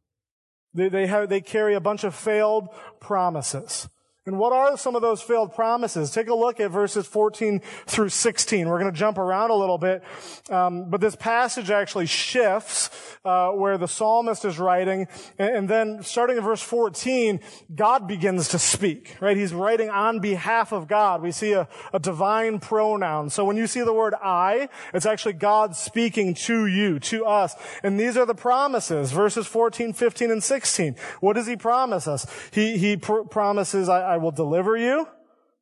They, 0.73 0.88
they 0.88 1.07
have, 1.07 1.29
they 1.29 1.43
carry 1.43 1.75
a 1.75 1.81
bunch 1.81 2.02
of 2.02 2.14
failed 2.14 2.69
promises. 3.00 3.88
And 4.25 4.38
what 4.38 4.52
are 4.52 4.76
some 4.76 4.95
of 4.95 5.02
those 5.02 5.21
failed 5.21 5.52
promises? 5.52 6.12
Take 6.12 6.29
a 6.29 6.35
look 6.35 6.61
at 6.61 6.71
verses 6.71 7.09
14 7.09 7.61
through 7.87 8.11
16. 8.11 8.69
We're 8.69 8.79
going 8.79 8.93
to 8.93 8.97
jump 8.97 9.19
around 9.19 9.50
a 9.50 9.55
little 9.55 9.79
bit, 9.79 10.05
um, 10.49 10.88
but 10.88 11.00
this 11.00 11.17
passage 11.17 11.71
actually 11.71 12.07
shifts 12.07 12.88
uh, 13.25 13.50
where 13.50 13.79
the 13.79 13.88
psalmist 13.88 14.45
is 14.45 14.61
writing, 14.61 15.09
and, 15.38 15.57
and, 15.57 15.69
then 15.69 16.02
starting 16.02 16.37
in 16.37 16.45
verse 16.45 16.62
14, 16.62 17.41
God 17.75 18.07
begins 18.07 18.49
to 18.49 18.59
speak. 18.61 19.17
Right? 19.21 19.37
He's 19.37 19.52
writing 19.52 19.91
on 19.91 20.21
behalf 20.21 20.73
of 20.73 20.87
God. 20.87 21.21
We 21.21 21.33
see 21.33 21.52
a, 21.52 21.69
a 21.93 21.99
divine 21.99 22.61
pronoun. 22.61 23.29
So 23.31 23.45
when 23.45 23.57
you 23.57 23.67
see 23.67 23.83
the 23.83 23.93
word 23.93 24.14
"I," 24.23 24.69
it's 24.95 25.07
actually 25.07 25.35
God 25.35 25.75
speaking 25.75 26.35
to 26.35 26.67
you, 26.67 27.00
to 27.00 27.25
us. 27.26 27.55
And 27.83 27.99
these 27.99 28.17
are 28.17 28.26
the 28.26 28.35
promises. 28.35 29.11
Verses 29.11 29.49
14, 29.49 29.93
15, 29.93 30.31
and 30.31 30.43
16. 30.43 30.97
What 31.21 31.33
does 31.35 31.47
He 31.49 31.57
promise 31.57 32.07
us? 32.07 32.26
He 32.52 32.79
He 32.79 32.97
pr- 32.97 33.23
promises. 33.23 33.88
I, 33.88 34.12
I 34.12 34.19
will 34.19 34.31
deliver 34.31 34.76
you. 34.76 35.09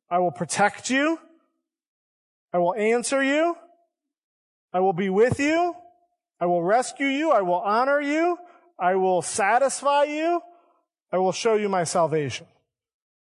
I 0.09 0.19
will 0.19 0.31
protect 0.31 0.89
you. 0.89 1.17
I 2.51 2.57
will 2.57 2.75
answer 2.75 3.23
you. 3.23 3.55
I 4.73 4.81
will 4.81 4.91
be 4.91 5.09
with 5.09 5.39
you. 5.39 5.73
I 6.37 6.47
will 6.47 6.61
rescue 6.61 7.07
you. 7.07 7.31
I 7.31 7.43
will 7.43 7.61
honor 7.61 8.01
you. 8.01 8.37
I 8.77 8.95
will 8.95 9.21
satisfy 9.21 10.03
you. 10.03 10.41
I 11.13 11.17
will 11.17 11.31
show 11.31 11.55
you 11.55 11.69
my 11.69 11.85
salvation. 11.85 12.45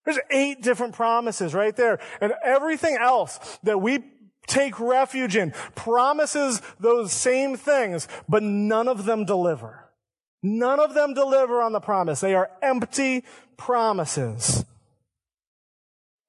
There's 0.04 0.18
eight 0.32 0.64
different 0.64 0.96
promises 0.96 1.54
right 1.54 1.76
there. 1.76 2.00
And 2.22 2.34
everything 2.44 2.98
else 3.00 3.60
that 3.62 3.80
we 3.80 4.00
take 4.48 4.80
refuge 4.80 5.36
in 5.36 5.52
promises 5.76 6.60
those 6.80 7.14
same 7.14 7.56
things, 7.56 8.08
but 8.28 8.42
none 8.42 8.88
of 8.88 9.06
them 9.06 9.26
deliver. 9.26 9.92
None 10.42 10.80
of 10.80 10.96
them 10.96 11.14
deliver 11.14 11.62
on 11.62 11.72
the 11.72 11.80
promise. 11.80 12.20
They 12.20 12.34
are 12.34 12.50
empty 12.64 13.26
promises 13.58 14.66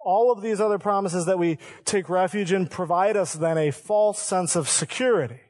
all 0.03 0.33
of 0.33 0.43
these 0.43 0.61
other 0.61 0.79
promises 0.79 1.27
that 1.27 1.39
we 1.39 1.59
take 1.85 2.09
refuge 2.09 2.53
in 2.53 2.67
provide 2.67 3.17
us 3.17 3.35
then 3.35 3.59
a 3.59 3.71
false 3.71 4.21
sense 4.21 4.57
of 4.57 4.69
security. 4.69 5.41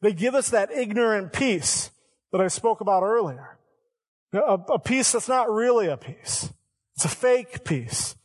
They 0.00 0.12
give 0.12 0.34
us 0.34 0.50
that 0.50 0.70
ignorant 0.72 1.32
peace 1.32 1.90
that 2.32 2.40
I 2.40 2.48
spoke 2.48 2.80
about 2.80 3.02
earlier. 3.02 3.58
A, 4.32 4.38
a 4.38 4.78
peace 4.78 5.12
that's 5.12 5.28
not 5.28 5.50
really 5.50 5.88
a 5.88 5.96
peace. 5.96 6.52
It's 6.94 7.04
a 7.04 7.08
fake 7.08 7.64
peace. 7.64 8.16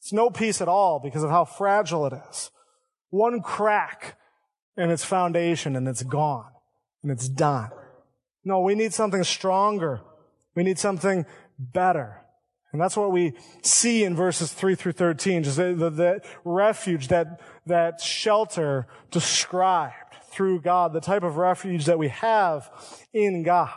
It's 0.00 0.12
no 0.12 0.30
peace 0.30 0.60
at 0.60 0.68
all 0.68 1.00
because 1.00 1.22
of 1.22 1.30
how 1.30 1.44
fragile 1.44 2.06
it 2.06 2.14
is. 2.30 2.50
One 3.10 3.40
crack 3.40 4.18
in 4.76 4.90
its 4.90 5.04
foundation 5.04 5.76
and 5.76 5.86
it's 5.88 6.02
gone 6.02 6.50
and 7.02 7.12
it's 7.12 7.28
done. 7.28 7.70
No, 8.44 8.60
we 8.60 8.74
need 8.74 8.94
something 8.94 9.24
stronger. 9.24 10.00
We 10.54 10.62
need 10.62 10.78
something 10.78 11.26
better. 11.58 12.22
And 12.72 12.80
that's 12.80 12.96
what 12.96 13.12
we 13.12 13.32
see 13.62 14.04
in 14.04 14.14
verses 14.14 14.52
3 14.52 14.74
through 14.74 14.92
13, 14.92 15.42
just 15.42 15.56
the, 15.56 15.74
the, 15.74 15.90
the, 15.90 16.20
refuge, 16.44 17.08
that, 17.08 17.40
that 17.66 18.00
shelter 18.00 18.86
described 19.10 20.14
through 20.30 20.60
God, 20.60 20.92
the 20.92 21.00
type 21.00 21.22
of 21.22 21.36
refuge 21.36 21.86
that 21.86 21.98
we 21.98 22.08
have 22.08 22.70
in 23.14 23.42
God. 23.42 23.70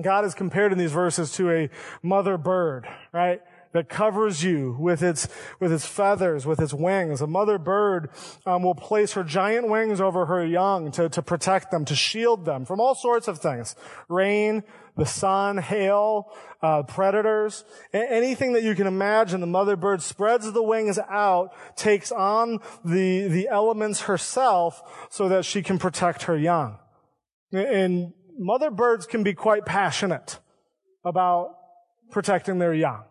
God 0.00 0.24
is 0.24 0.34
compared 0.34 0.72
in 0.72 0.78
these 0.78 0.92
verses 0.92 1.32
to 1.32 1.50
a 1.50 1.70
mother 2.02 2.36
bird, 2.36 2.86
right? 3.12 3.40
That 3.72 3.88
covers 3.88 4.44
you 4.44 4.76
with 4.78 5.02
its, 5.02 5.28
with 5.58 5.72
its 5.72 5.86
feathers, 5.86 6.46
with 6.46 6.60
its 6.60 6.72
wings. 6.72 7.20
A 7.20 7.26
mother 7.26 7.58
bird 7.58 8.10
um, 8.46 8.62
will 8.62 8.74
place 8.74 9.12
her 9.12 9.24
giant 9.24 9.68
wings 9.68 10.00
over 10.00 10.26
her 10.26 10.44
young 10.46 10.90
to, 10.92 11.08
to 11.08 11.22
protect 11.22 11.70
them, 11.70 11.84
to 11.86 11.94
shield 11.94 12.44
them 12.44 12.64
from 12.64 12.80
all 12.80 12.94
sorts 12.94 13.26
of 13.26 13.38
things. 13.38 13.74
Rain, 14.08 14.62
the 14.96 15.06
sun, 15.06 15.58
hail, 15.58 16.32
uh, 16.62 16.82
predators, 16.82 17.64
anything 17.92 18.54
that 18.54 18.62
you 18.62 18.74
can 18.74 18.86
imagine. 18.86 19.40
The 19.40 19.46
mother 19.46 19.76
bird 19.76 20.02
spreads 20.02 20.50
the 20.50 20.62
wings 20.62 20.98
out, 20.98 21.54
takes 21.76 22.10
on 22.10 22.60
the, 22.84 23.28
the 23.28 23.48
elements 23.48 24.02
herself 24.02 25.08
so 25.10 25.28
that 25.28 25.44
she 25.44 25.62
can 25.62 25.78
protect 25.78 26.24
her 26.24 26.36
young. 26.36 26.78
And 27.52 28.12
mother 28.38 28.70
birds 28.70 29.06
can 29.06 29.22
be 29.22 29.34
quite 29.34 29.64
passionate 29.64 30.38
about 31.04 31.56
protecting 32.10 32.58
their 32.58 32.74
young. 32.74 33.04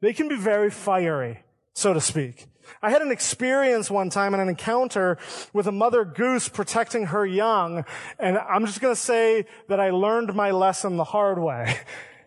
They 0.00 0.12
can 0.12 0.28
be 0.28 0.36
very 0.36 0.70
fiery, 0.70 1.44
so 1.74 1.92
to 1.92 2.00
speak. 2.00 2.46
I 2.82 2.90
had 2.90 3.02
an 3.02 3.10
experience 3.10 3.90
one 3.90 4.10
time 4.10 4.34
and 4.34 4.42
an 4.42 4.48
encounter 4.48 5.18
with 5.52 5.66
a 5.66 5.72
mother 5.72 6.04
goose 6.04 6.48
protecting 6.48 7.06
her 7.06 7.26
young, 7.26 7.84
and 8.18 8.38
I'm 8.38 8.66
just 8.66 8.80
gonna 8.80 8.96
say 8.96 9.46
that 9.68 9.80
I 9.80 9.90
learned 9.90 10.34
my 10.34 10.50
lesson 10.50 10.96
the 10.96 11.04
hard 11.04 11.38
way. 11.38 11.78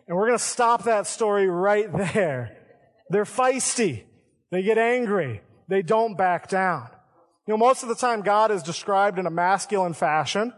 And 0.07 0.15
we're 0.15 0.27
gonna 0.27 0.37
stop 0.37 0.83
that 0.83 1.07
story 1.07 1.47
right 1.47 1.91
there. 1.91 2.55
They're 3.09 3.25
feisty. 3.25 4.03
They 4.51 4.61
get 4.61 4.77
angry. 4.77 5.41
They 5.67 5.81
don't 5.81 6.15
back 6.15 6.47
down. 6.47 6.89
You 7.47 7.53
know, 7.53 7.57
most 7.57 7.83
of 7.83 7.89
the 7.89 7.95
time 7.95 8.21
God 8.21 8.51
is 8.51 8.61
described 8.61 9.17
in 9.17 9.25
a 9.25 9.31
masculine 9.31 9.93
fashion, 9.93 10.53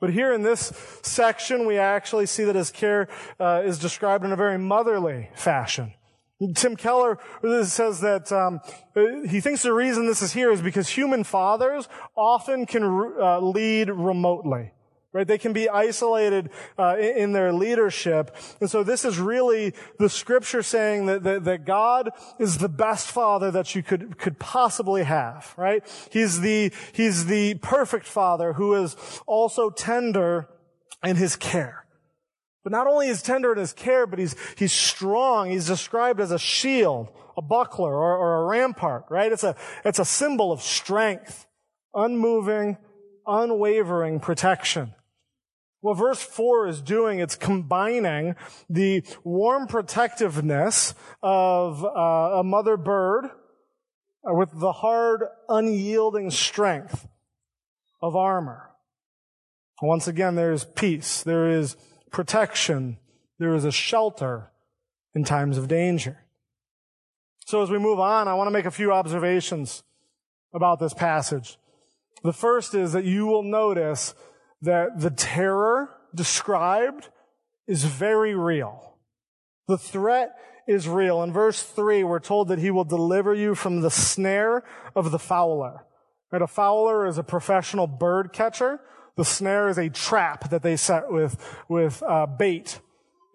but 0.00 0.10
here 0.10 0.32
in 0.32 0.42
this 0.42 0.72
section, 1.02 1.64
we 1.66 1.78
actually 1.78 2.26
see 2.26 2.44
that 2.44 2.54
his 2.54 2.70
care 2.70 3.08
uh, 3.38 3.62
is 3.64 3.78
described 3.78 4.24
in 4.24 4.32
a 4.32 4.36
very 4.36 4.58
motherly 4.58 5.30
fashion. 5.34 5.94
Tim 6.54 6.76
Keller 6.76 7.18
says 7.64 8.00
that 8.00 8.32
um, 8.32 8.60
he 9.28 9.40
thinks 9.40 9.62
the 9.62 9.72
reason 9.72 10.06
this 10.06 10.22
is 10.22 10.32
here 10.32 10.50
is 10.50 10.62
because 10.62 10.88
human 10.88 11.24
fathers 11.24 11.88
often 12.16 12.66
can 12.66 12.82
uh, 12.84 13.40
lead 13.40 13.90
remotely. 13.90 14.72
Right? 15.14 15.26
They 15.26 15.36
can 15.36 15.52
be 15.52 15.68
isolated 15.68 16.48
uh, 16.78 16.96
in 16.96 17.32
their 17.32 17.52
leadership. 17.52 18.34
And 18.62 18.70
so 18.70 18.82
this 18.82 19.04
is 19.04 19.18
really 19.18 19.74
the 19.98 20.08
scripture 20.08 20.62
saying 20.62 21.04
that, 21.04 21.22
that, 21.24 21.44
that, 21.44 21.64
God 21.66 22.10
is 22.38 22.56
the 22.56 22.68
best 22.70 23.10
father 23.10 23.50
that 23.50 23.74
you 23.74 23.82
could, 23.82 24.16
could 24.16 24.38
possibly 24.38 25.02
have. 25.02 25.52
Right? 25.58 25.84
He's 26.10 26.40
the, 26.40 26.72
he's 26.94 27.26
the 27.26 27.56
perfect 27.56 28.06
father 28.06 28.54
who 28.54 28.72
is 28.74 28.96
also 29.26 29.68
tender 29.68 30.48
in 31.04 31.16
his 31.16 31.36
care. 31.36 31.81
But 32.62 32.72
not 32.72 32.86
only 32.86 33.08
is 33.08 33.22
tender 33.22 33.52
in 33.52 33.58
his 33.58 33.72
care, 33.72 34.06
but 34.06 34.18
he's, 34.18 34.36
he's 34.56 34.72
strong. 34.72 35.50
He's 35.50 35.66
described 35.66 36.20
as 36.20 36.30
a 36.30 36.38
shield, 36.38 37.08
a 37.36 37.42
buckler, 37.42 37.92
or, 37.92 38.16
or 38.16 38.42
a 38.42 38.46
rampart, 38.46 39.06
right? 39.10 39.32
It's 39.32 39.44
a, 39.44 39.56
it's 39.84 39.98
a 39.98 40.04
symbol 40.04 40.52
of 40.52 40.62
strength, 40.62 41.46
unmoving, 41.94 42.78
unwavering 43.26 44.20
protection. 44.20 44.94
What 45.80 45.94
verse 45.94 46.22
4 46.22 46.68
is 46.68 46.80
doing, 46.80 47.18
it's 47.18 47.34
combining 47.34 48.36
the 48.70 49.02
warm 49.24 49.66
protectiveness 49.66 50.94
of 51.20 51.84
uh, 51.84 51.88
a 51.88 52.44
mother 52.44 52.76
bird 52.76 53.30
with 54.22 54.50
the 54.54 54.70
hard, 54.70 55.24
unyielding 55.48 56.30
strength 56.30 57.08
of 58.00 58.14
armor. 58.14 58.70
Once 59.82 60.06
again, 60.06 60.36
there 60.36 60.52
is 60.52 60.64
peace. 60.64 61.24
There 61.24 61.50
is 61.50 61.76
protection. 62.12 62.98
There 63.38 63.54
is 63.54 63.64
a 63.64 63.72
shelter 63.72 64.50
in 65.14 65.24
times 65.24 65.58
of 65.58 65.68
danger. 65.68 66.18
So 67.46 67.62
as 67.62 67.70
we 67.70 67.78
move 67.78 67.98
on, 67.98 68.28
I 68.28 68.34
want 68.34 68.46
to 68.46 68.52
make 68.52 68.66
a 68.66 68.70
few 68.70 68.92
observations 68.92 69.82
about 70.54 70.78
this 70.78 70.94
passage. 70.94 71.58
The 72.22 72.32
first 72.32 72.74
is 72.74 72.92
that 72.92 73.04
you 73.04 73.26
will 73.26 73.42
notice 73.42 74.14
that 74.60 75.00
the 75.00 75.10
terror 75.10 75.90
described 76.14 77.08
is 77.66 77.84
very 77.84 78.34
real. 78.34 78.96
The 79.66 79.78
threat 79.78 80.36
is 80.68 80.88
real. 80.88 81.22
In 81.22 81.32
verse 81.32 81.62
3, 81.62 82.04
we're 82.04 82.20
told 82.20 82.48
that 82.48 82.58
he 82.58 82.70
will 82.70 82.84
deliver 82.84 83.34
you 83.34 83.54
from 83.54 83.80
the 83.80 83.90
snare 83.90 84.62
of 84.94 85.10
the 85.10 85.18
fowler. 85.18 85.84
Right? 86.30 86.42
A 86.42 86.46
fowler 86.46 87.06
is 87.06 87.18
a 87.18 87.24
professional 87.24 87.86
bird 87.86 88.32
catcher 88.32 88.80
the 89.16 89.24
snare 89.24 89.68
is 89.68 89.78
a 89.78 89.88
trap 89.88 90.50
that 90.50 90.62
they 90.62 90.76
set 90.76 91.10
with, 91.12 91.36
with 91.68 92.02
uh, 92.02 92.26
bait. 92.26 92.80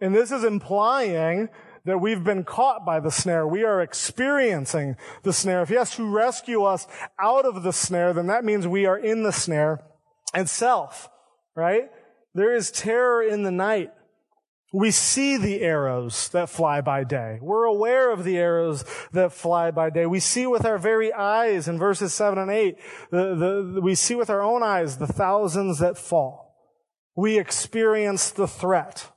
And 0.01 0.15
this 0.15 0.31
is 0.31 0.43
implying 0.43 1.49
that 1.85 1.99
we've 1.99 2.23
been 2.23 2.43
caught 2.43 2.85
by 2.85 2.99
the 2.99 3.11
snare. 3.11 3.47
We 3.47 3.63
are 3.63 3.81
experiencing 3.81 4.97
the 5.23 5.33
snare. 5.33 5.61
If 5.61 5.69
he 5.69 5.75
has 5.75 5.95
to 5.95 6.05
rescue 6.05 6.63
us 6.63 6.87
out 7.19 7.45
of 7.45 7.63
the 7.63 7.71
snare, 7.71 8.13
then 8.13 8.27
that 8.27 8.43
means 8.43 8.67
we 8.67 8.85
are 8.85 8.97
in 8.97 9.23
the 9.23 9.31
snare 9.31 9.81
itself, 10.33 11.09
right? 11.55 11.89
There 12.33 12.53
is 12.53 12.71
terror 12.71 13.23
in 13.23 13.43
the 13.43 13.51
night. 13.51 13.91
We 14.73 14.91
see 14.91 15.37
the 15.37 15.61
arrows 15.61 16.27
that 16.29 16.49
fly 16.49 16.81
by 16.81 17.05
day. 17.05 17.39
We're 17.41 17.63
aware 17.63 18.11
of 18.11 18.25
the 18.25 18.37
arrows 18.37 18.83
that 19.13 19.31
fly 19.31 19.71
by 19.71 19.89
day. 19.89 20.05
We 20.05 20.19
see 20.19 20.45
with 20.45 20.65
our 20.65 20.77
very 20.77 21.13
eyes 21.13 21.69
in 21.69 21.79
verses 21.79 22.13
7 22.13 22.37
and 22.37 22.51
8, 22.51 22.75
the, 23.09 23.35
the, 23.73 23.81
we 23.81 23.95
see 23.95 24.15
with 24.15 24.29
our 24.29 24.41
own 24.41 24.63
eyes 24.63 24.97
the 24.97 25.07
thousands 25.07 25.79
that 25.79 25.97
fall. 25.97 26.55
We 27.15 27.39
experience 27.39 28.29
the 28.29 28.47
threat. 28.47 29.09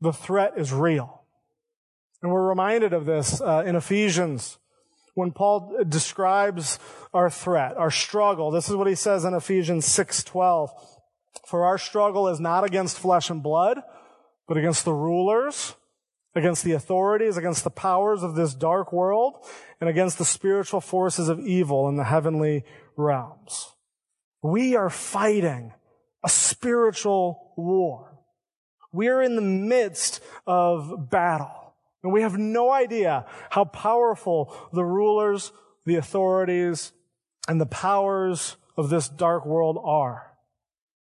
The 0.00 0.12
threat 0.12 0.54
is 0.56 0.72
real. 0.72 1.22
And 2.22 2.32
we're 2.32 2.48
reminded 2.48 2.94
of 2.94 3.04
this 3.04 3.40
uh, 3.40 3.64
in 3.66 3.76
Ephesians 3.76 4.58
when 5.14 5.32
Paul 5.32 5.84
describes 5.86 6.78
our 7.12 7.28
threat, 7.28 7.76
our 7.76 7.90
struggle. 7.90 8.50
This 8.50 8.70
is 8.70 8.76
what 8.76 8.86
he 8.86 8.94
says 8.94 9.24
in 9.24 9.34
Ephesians 9.34 9.86
6:12. 9.86 10.70
For 11.46 11.64
our 11.64 11.78
struggle 11.78 12.28
is 12.28 12.40
not 12.40 12.64
against 12.64 12.98
flesh 12.98 13.28
and 13.28 13.42
blood, 13.42 13.82
but 14.46 14.56
against 14.56 14.84
the 14.84 14.94
rulers, 14.94 15.74
against 16.34 16.64
the 16.64 16.72
authorities, 16.72 17.36
against 17.36 17.64
the 17.64 17.70
powers 17.70 18.22
of 18.22 18.34
this 18.34 18.54
dark 18.54 18.92
world, 18.92 19.36
and 19.80 19.88
against 19.88 20.18
the 20.18 20.24
spiritual 20.24 20.80
forces 20.80 21.28
of 21.28 21.40
evil 21.40 21.88
in 21.88 21.96
the 21.96 22.04
heavenly 22.04 22.64
realms. 22.96 23.72
We 24.42 24.76
are 24.76 24.90
fighting 24.90 25.72
a 26.24 26.28
spiritual 26.28 27.52
war. 27.56 28.18
We 28.92 29.08
are 29.08 29.22
in 29.22 29.36
the 29.36 29.42
midst 29.42 30.20
of 30.46 31.10
battle. 31.10 31.74
And 32.02 32.12
we 32.12 32.22
have 32.22 32.36
no 32.36 32.70
idea 32.70 33.26
how 33.50 33.64
powerful 33.64 34.54
the 34.72 34.84
rulers, 34.84 35.52
the 35.86 35.96
authorities, 35.96 36.92
and 37.48 37.60
the 37.60 37.66
powers 37.66 38.56
of 38.76 38.90
this 38.90 39.08
dark 39.08 39.46
world 39.46 39.78
are. 39.82 40.32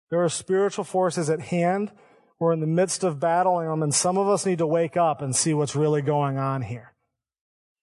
There 0.10 0.24
are 0.24 0.30
spiritual 0.30 0.84
forces 0.84 1.30
at 1.30 1.40
hand 1.40 1.92
we're 2.44 2.52
in 2.52 2.60
the 2.60 2.68
midst 2.68 3.04
of 3.06 3.20
battling 3.22 3.70
them, 3.70 3.82
and 3.82 3.96
some 3.96 4.18
of 4.18 4.28
us 4.28 4.46
need 4.46 4.58
to 4.58 4.68
wake 4.68 4.98
up 4.98 5.22
and 5.22 5.34
see 5.34 5.54
what's 5.54 5.78
really 5.78 6.02
going 6.02 6.38
on 6.38 6.62
here. 6.62 6.94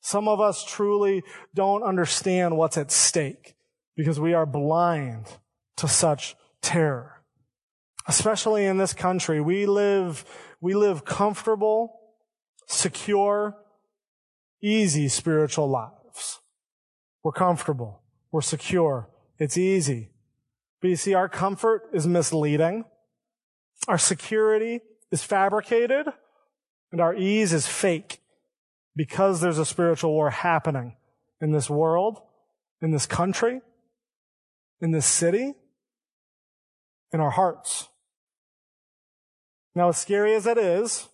Some 0.03 0.29
of 0.29 0.39
us 0.39 0.65
truly 0.65 1.23
don't 1.55 1.83
understand 1.83 2.57
what's 2.57 2.77
at 2.77 2.91
stake 2.91 3.55
because 3.97 4.21
we 4.21 4.35
are 4.35 4.45
blind 4.45 5.39
to 5.77 5.89
such 5.89 6.37
terror. 6.61 7.23
Especially 8.07 8.67
in 8.67 8.77
this 8.77 8.93
country, 8.93 9.41
we 9.41 9.65
live, 9.65 10.25
we 10.61 10.75
live 10.75 11.05
comfortable, 11.05 11.99
secure, 12.67 13.57
easy 14.63 15.09
spiritual 15.09 15.69
lives. 15.69 16.41
We're 17.23 17.33
comfortable. 17.33 18.03
We're 18.31 18.43
secure. 18.43 19.09
It's 19.39 19.57
easy. 19.57 20.11
But 20.83 20.89
you 20.89 20.97
see, 20.97 21.15
our 21.15 21.29
comfort 21.29 21.89
is 21.95 22.07
misleading. 22.07 22.85
Our 23.89 23.99
security 23.99 24.81
is 25.11 25.23
fabricated 25.23 26.07
and 26.93 27.01
our 27.01 27.15
ease 27.15 27.53
is 27.53 27.67
fake 27.67 28.21
because 28.95 29.41
there's 29.41 29.59
a 29.59 29.65
spiritual 29.65 30.13
war 30.13 30.31
happening 30.31 30.97
in 31.41 31.53
this 31.53 31.71
world, 31.71 32.21
in 32.83 32.91
this 32.91 33.07
country, 33.07 33.61
in 34.81 34.91
this 34.91 35.07
city, 35.07 35.55
in 37.13 37.21
our 37.21 37.31
hearts. 37.31 37.89
Now, 39.75 39.91
as 39.91 39.99
scary 39.99 40.35
as 40.35 40.47
it 40.47 40.59
is, 40.59 41.09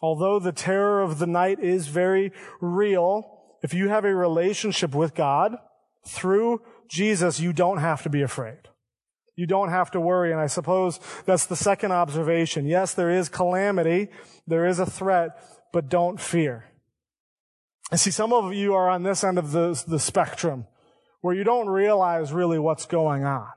although 0.00 0.38
the 0.38 0.52
terror 0.52 1.02
of 1.02 1.18
the 1.18 1.26
night 1.26 1.58
is 1.60 1.88
very 1.88 2.32
real, 2.60 3.40
if 3.62 3.72
you 3.72 3.88
have 3.88 4.04
a 4.04 4.14
relationship 4.14 4.94
with 4.94 5.14
God 5.14 5.56
through 6.06 6.62
Jesus, 6.88 7.40
you 7.40 7.52
don't 7.52 7.78
have 7.78 8.02
to 8.02 8.10
be 8.10 8.22
afraid. 8.22 8.68
You 9.34 9.46
don't 9.46 9.70
have 9.70 9.90
to 9.92 10.00
worry. 10.00 10.32
And 10.32 10.40
I 10.40 10.46
suppose 10.46 11.00
that's 11.24 11.46
the 11.46 11.56
second 11.56 11.92
observation. 11.92 12.66
Yes, 12.66 12.94
there 12.94 13.10
is 13.10 13.28
calamity. 13.28 14.08
There 14.46 14.66
is 14.66 14.78
a 14.78 14.86
threat, 14.86 15.30
but 15.72 15.88
don't 15.88 16.20
fear. 16.20 16.66
I 17.90 17.96
see 17.96 18.10
some 18.10 18.32
of 18.32 18.54
you 18.54 18.74
are 18.74 18.88
on 18.88 19.02
this 19.02 19.22
end 19.24 19.38
of 19.38 19.52
the, 19.52 19.82
the 19.86 19.98
spectrum 19.98 20.66
where 21.20 21.34
you 21.34 21.44
don't 21.44 21.68
realize 21.68 22.32
really 22.32 22.58
what's 22.58 22.86
going 22.86 23.24
on. 23.24 23.48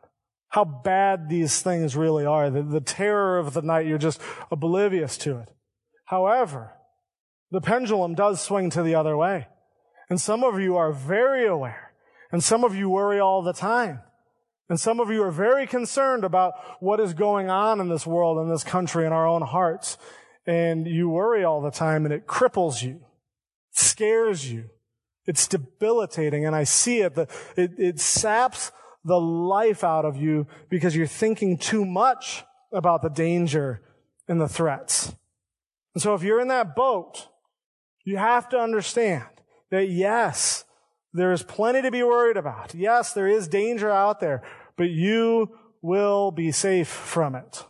How 0.50 0.64
bad 0.64 1.28
these 1.28 1.62
things 1.62 1.96
really 1.96 2.26
are. 2.26 2.50
The, 2.50 2.64
the 2.64 2.82
terror 2.82 3.38
of 3.38 3.54
the 3.54 3.62
night, 3.62 3.88
you're 3.88 3.98
just 3.98 4.22
oblivious 4.52 5.18
to 5.20 5.40
it. 5.40 5.50
However, 6.06 6.74
the 7.52 7.62
pendulum 7.62 8.16
does 8.16 8.40
swing 8.42 8.70
to 8.72 8.84
the 8.84 8.96
other 8.96 9.18
way. 9.18 9.48
And 10.10 10.22
some 10.22 10.44
of 10.44 10.60
you 10.60 10.78
are 10.78 10.92
very 10.92 11.46
aware. 11.46 11.94
And 12.32 12.44
some 12.44 12.64
of 12.64 12.76
you 12.76 12.90
worry 12.90 13.20
all 13.20 13.42
the 13.42 13.54
time. 13.54 14.02
And 14.70 14.80
some 14.80 15.00
of 15.00 15.10
you 15.10 15.22
are 15.24 15.32
very 15.32 15.68
concerned 15.68 16.24
about 16.24 16.54
what 16.80 17.00
is 17.00 17.14
going 17.14 17.50
on 17.50 17.80
in 17.80 17.90
this 17.90 18.08
world, 18.08 18.40
in 18.40 18.50
this 18.50 18.64
country, 18.64 19.06
in 19.06 19.14
our 19.14 19.28
own 19.28 19.44
hearts. 19.44 19.98
And 20.48 20.88
you 20.88 21.10
worry 21.10 21.44
all 21.44 21.62
the 21.62 21.72
time 21.72 22.06
and 22.06 22.14
it 22.14 22.28
cripples 22.28 22.84
you, 22.84 23.02
scares 23.72 24.52
you. 24.52 24.70
It's 25.28 25.48
debilitating. 25.48 26.46
And 26.46 26.56
I 26.56 26.64
see 26.64 27.00
it. 27.00 27.18
It, 27.56 27.72
it 27.78 28.00
saps 28.00 28.72
the 29.04 29.20
life 29.20 29.84
out 29.84 30.06
of 30.06 30.18
you 30.18 30.48
because 30.70 30.96
you're 30.96 31.08
thinking 31.08 31.58
too 31.58 31.86
much 31.86 32.44
about 32.72 33.02
the 33.02 33.10
danger 33.10 33.82
and 34.28 34.42
the 34.42 34.48
threats. 34.48 35.16
And 35.94 36.02
so 36.02 36.14
if 36.14 36.24
you're 36.24 36.42
in 36.42 36.50
that 36.50 36.76
boat, 36.76 37.28
you 38.04 38.18
have 38.18 38.50
to 38.50 38.60
understand 38.60 39.24
that 39.72 39.90
yes, 39.90 40.65
there 41.16 41.32
is 41.32 41.44
plenty 41.44 41.82
to 41.82 41.92
be 41.92 42.04
worried 42.04 42.38
about. 42.38 42.76
Yes, 42.76 43.14
there 43.14 43.28
is 43.28 43.48
danger 43.48 43.90
out 43.90 44.20
there, 44.20 44.44
but 44.76 44.90
you 44.90 45.58
will 45.82 46.32
be 46.32 46.52
safe 46.52 46.88
from 46.88 47.36
it. 47.36 47.64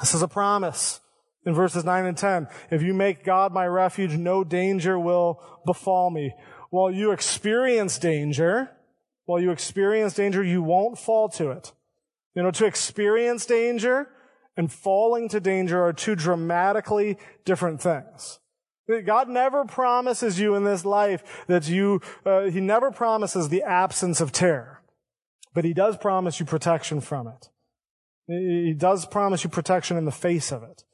This 0.00 0.14
is 0.14 0.22
a 0.22 0.28
promise 0.28 1.00
in 1.46 1.54
verses 1.54 1.84
9 1.84 2.04
and 2.04 2.16
10. 2.16 2.48
If 2.70 2.82
you 2.82 2.92
make 2.92 3.24
God 3.24 3.52
my 3.52 3.66
refuge, 3.66 4.12
no 4.12 4.44
danger 4.44 4.98
will 4.98 5.42
befall 5.64 6.10
me. 6.10 6.34
While 6.70 6.90
you 6.90 7.12
experience 7.12 7.98
danger, 7.98 8.70
while 9.24 9.40
you 9.40 9.50
experience 9.50 10.14
danger, 10.14 10.42
you 10.42 10.62
won't 10.62 10.98
fall 10.98 11.28
to 11.30 11.50
it. 11.50 11.72
You 12.34 12.42
know, 12.42 12.50
to 12.50 12.66
experience 12.66 13.46
danger 13.46 14.08
and 14.56 14.70
falling 14.70 15.28
to 15.30 15.40
danger 15.40 15.82
are 15.82 15.92
two 15.92 16.14
dramatically 16.14 17.16
different 17.44 17.80
things. 17.80 18.38
God 19.04 19.28
never 19.28 19.64
promises 19.64 20.38
you 20.38 20.54
in 20.54 20.64
this 20.64 20.84
life 20.84 21.44
that 21.48 21.68
you, 21.68 22.00
uh, 22.24 22.42
He 22.44 22.60
never 22.60 22.90
promises 22.90 23.48
the 23.48 23.62
absence 23.62 24.20
of 24.20 24.32
terror, 24.32 24.82
but 25.54 25.64
He 25.64 25.74
does 25.74 25.96
promise 25.96 26.38
you 26.38 26.46
protection 26.46 27.00
from 27.00 27.28
it. 27.28 27.48
He 28.28 28.74
does 28.76 29.06
promise 29.06 29.44
you 29.44 29.50
protection 29.50 29.96
in 29.96 30.04
the 30.04 30.12
face 30.12 30.52
of 30.52 30.62
it. 30.62 30.84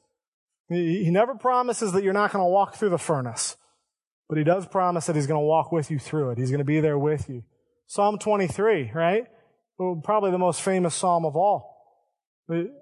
He 0.69 1.11
never 1.11 1.35
promises 1.35 1.93
that 1.93 2.03
you're 2.03 2.13
not 2.13 2.33
going 2.33 2.43
to 2.43 2.49
walk 2.49 2.75
through 2.77 2.91
the 2.91 2.99
furnace, 2.99 3.57
but 4.29 4.39
He 4.39 4.45
does 4.45 4.67
promise 4.67 5.07
that 5.07 5.17
He's 5.17 5.27
going 5.27 5.41
to 5.41 5.47
walk 5.47 5.73
with 5.73 5.91
you 5.91 5.99
through 5.99 6.31
it. 6.31 6.39
He's 6.39 6.51
going 6.51 6.59
to 6.59 6.65
be 6.65 6.81
there 6.81 6.99
with 6.99 7.29
you. 7.29 7.45
Psalm 7.87 8.19
23, 8.19 8.93
right? 8.95 9.27
Well, 9.79 10.01
probably 10.03 10.31
the 10.31 10.39
most 10.39 10.63
famous 10.63 10.95
psalm 10.95 11.25
of 11.25 11.37
all. 11.37 11.73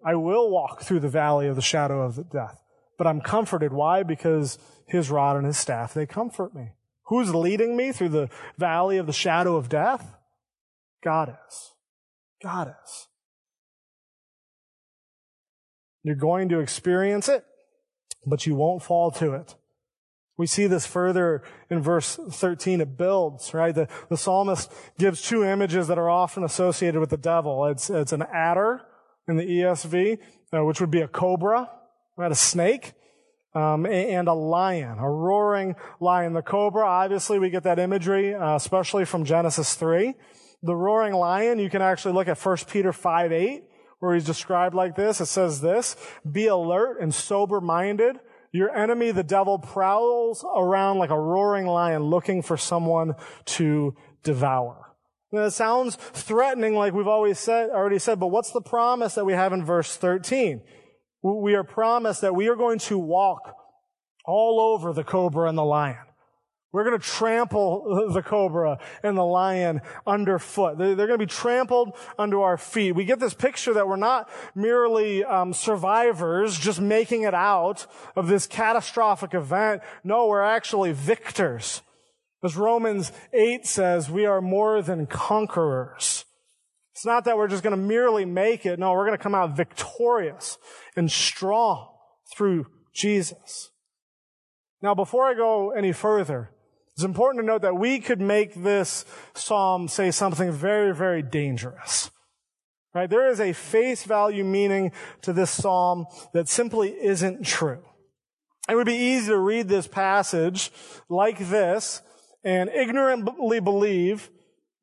I 0.05 0.15
will 0.15 0.51
walk 0.51 0.83
through 0.83 1.01
the 1.01 1.09
valley 1.09 1.47
of 1.47 1.57
the 1.57 1.63
shadow 1.63 2.03
of 2.03 2.31
death, 2.31 2.60
but 3.01 3.07
I'm 3.07 3.23
comforted. 3.23 3.73
Why? 3.73 4.03
Because 4.03 4.59
his 4.87 5.11
rod 5.11 5.39
and 5.39 5.47
his 5.47 5.57
staff, 5.57 5.95
they 5.95 6.05
comfort 6.05 6.55
me. 6.55 6.73
Who's 7.07 7.35
leading 7.35 7.75
me 7.75 7.93
through 7.93 8.11
the 8.11 8.29
valley 8.59 8.99
of 8.99 9.07
the 9.07 9.13
shadow 9.15 9.57
of 9.57 9.71
death? 9.71 10.15
God 11.03 11.35
is. 11.49 11.71
God 12.43 12.75
is. 12.85 13.07
You're 16.03 16.15
going 16.15 16.51
to 16.51 16.61
experience 16.61 17.27
it, 17.31 17.43
but 18.27 18.45
you 18.45 18.55
won't 18.55 18.83
fall 18.83 19.11
to 19.13 19.33
it. 19.33 19.55
We 20.37 20.47
see 20.47 20.67
this 20.67 20.85
further 20.85 21.43
in 21.71 21.81
verse 21.81 22.17
13. 22.31 22.83
It 22.83 22.99
builds, 22.99 23.55
right? 23.55 23.75
The, 23.75 23.89
the 24.11 24.19
psalmist 24.19 24.71
gives 24.99 25.23
two 25.23 25.43
images 25.43 25.89
that 25.89 25.97
are 25.97 26.11
often 26.11 26.45
associated 26.45 27.01
with 27.01 27.09
the 27.09 27.17
devil. 27.17 27.65
It's, 27.65 27.89
it's 27.89 28.13
an 28.13 28.25
adder 28.31 28.83
in 29.27 29.39
the 29.39 29.45
ESV, 29.45 30.19
uh, 30.53 30.67
which 30.67 30.83
would 30.83 30.91
be 30.91 31.01
a 31.01 31.09
cobra, 31.09 31.71
right? 32.21 32.31
A 32.31 32.37
snake, 32.37 32.93
um, 33.55 33.87
and 33.87 34.29
a 34.29 34.33
lion, 34.33 34.99
a 34.99 35.11
roaring 35.11 35.75
lion. 35.99 36.35
The 36.35 36.43
cobra, 36.43 36.87
obviously, 36.87 37.39
we 37.39 37.51
get 37.51 37.65
that 37.65 37.79
imagery, 37.79 38.35
uh, 38.35 38.57
especially 38.57 39.05
from 39.05 39.25
Genesis 39.25 39.75
3. 39.75 40.15
The 40.63 40.75
roaring 40.75 41.15
lion, 41.15 41.59
you 41.59 41.71
can 41.71 41.83
actually 41.83 42.15
look 42.15 42.29
at 42.29 42.39
1 42.39 42.57
Peter 42.69 42.93
5 42.93 43.33
8, 43.33 43.65
where 43.99 44.15
he's 44.15 44.25
described 44.25 44.75
like 44.75 44.95
this. 44.95 45.21
It 45.21 45.27
says 45.27 45.61
this, 45.61 45.97
be 46.31 46.47
alert 46.47 47.01
and 47.01 47.15
sober 47.15 47.61
minded. 47.61 48.17
Your 48.53 48.75
enemy, 48.77 49.13
the 49.13 49.23
devil, 49.23 49.59
prowls 49.59 50.45
around 50.45 50.99
like 50.99 51.11
a 51.11 51.21
roaring 51.21 51.67
lion 51.67 52.03
looking 52.03 52.43
for 52.43 52.57
someone 52.57 53.15
to 53.47 53.95
devour. 54.23 54.91
Now, 55.33 55.45
it 55.45 55.53
sounds 55.53 55.95
threatening 55.95 56.75
like 56.75 56.93
we've 56.93 57.07
always 57.07 57.39
said, 57.39 57.71
already 57.71 58.01
said, 58.01 58.19
but 58.19 58.29
what's 58.29 58.51
the 58.51 58.61
promise 58.61 59.15
that 59.15 59.25
we 59.25 59.33
have 59.33 59.53
in 59.53 59.65
verse 59.65 59.97
13? 59.97 60.63
We 61.23 61.55
are 61.55 61.65
promised 61.65 62.23
that 62.23 62.35
we 62.35 62.49
are 62.49 62.57
going 62.57 62.79
to 62.81 62.99
walk 62.99 63.55
all 64.25 64.61
over 64.61 64.93
the 64.93 65.05
cobra 65.05 65.49
and 65.49 65.59
the 65.59 65.65
lion. 65.65 65.99
We're 66.73 66.85
going 66.85 66.99
to 66.99 67.05
trample 67.05 68.11
the 68.13 68.23
cobra 68.23 68.79
and 69.03 69.17
the 69.17 69.25
lion 69.25 69.81
underfoot. 70.07 70.79
They're 70.79 70.95
going 70.95 71.11
to 71.11 71.19
be 71.19 71.27
trampled 71.27 71.97
under 72.19 72.41
our 72.41 72.57
feet. 72.57 72.93
We 72.93 73.05
get 73.05 73.19
this 73.19 73.35
picture 73.35 73.75
that 73.75 73.89
we're 73.89 73.97
not 73.97 74.31
merely 74.55 75.25
um, 75.25 75.53
survivors 75.53 76.59
just 76.59 76.81
making 76.81 77.23
it 77.23 77.35
out 77.35 77.87
of 78.15 78.29
this 78.29 78.47
catastrophic 78.47 79.35
event. 79.35 79.83
No, 80.05 80.29
we're 80.29 80.43
actually 80.43 80.93
victors. 80.93 81.83
As 82.43 82.57
Romans 82.57 83.13
8 83.33 83.67
says, 83.67 84.09
we 84.09 84.25
are 84.25 84.41
more 84.41 84.81
than 84.81 85.07
conquerors. 85.07 86.25
It's 86.93 87.07
not 87.07 87.25
that 87.25 87.37
we're 87.37 87.49
just 87.49 87.63
going 87.63 87.77
to 87.77 87.83
merely 87.83 88.25
make 88.25 88.67
it. 88.67 88.79
No, 88.79 88.93
we're 88.93 89.07
going 89.07 89.17
to 89.17 89.23
come 89.23 89.35
out 89.35 89.57
victorious 89.57 90.59
and 90.97 91.11
strong 91.11 91.89
through 92.35 92.67
Jesus. 92.95 93.71
Now, 94.83 94.95
before 94.95 95.25
I 95.25 95.35
go 95.35 95.71
any 95.71 95.93
further, 95.93 96.51
it's 96.95 97.05
important 97.05 97.43
to 97.43 97.47
note 97.47 97.63
that 97.63 97.77
we 97.77 98.01
could 98.01 98.21
make 98.21 98.55
this 98.55 99.05
psalm 99.35 99.89
say 99.89 100.11
something 100.11 100.51
very, 100.51 100.95
very 100.95 101.23
dangerous. 101.23 102.11
Right? 102.95 103.09
There 103.09 103.31
is 103.31 103.41
a 103.41 103.53
face 103.53 104.05
value 104.05 104.45
meaning 104.45 104.91
to 105.23 105.33
this 105.33 105.51
psalm 105.51 106.07
that 106.35 106.49
simply 106.49 106.91
isn't 106.91 107.47
true. 107.47 107.83
It 108.69 108.75
would 108.75 108.87
be 108.87 108.95
easy 108.95 109.29
to 109.29 109.39
read 109.39 109.69
this 109.69 109.87
passage 109.87 110.71
like 111.09 111.39
this 111.39 112.03
and 112.45 112.69
ignorantly 112.71 113.61
believe 113.61 114.31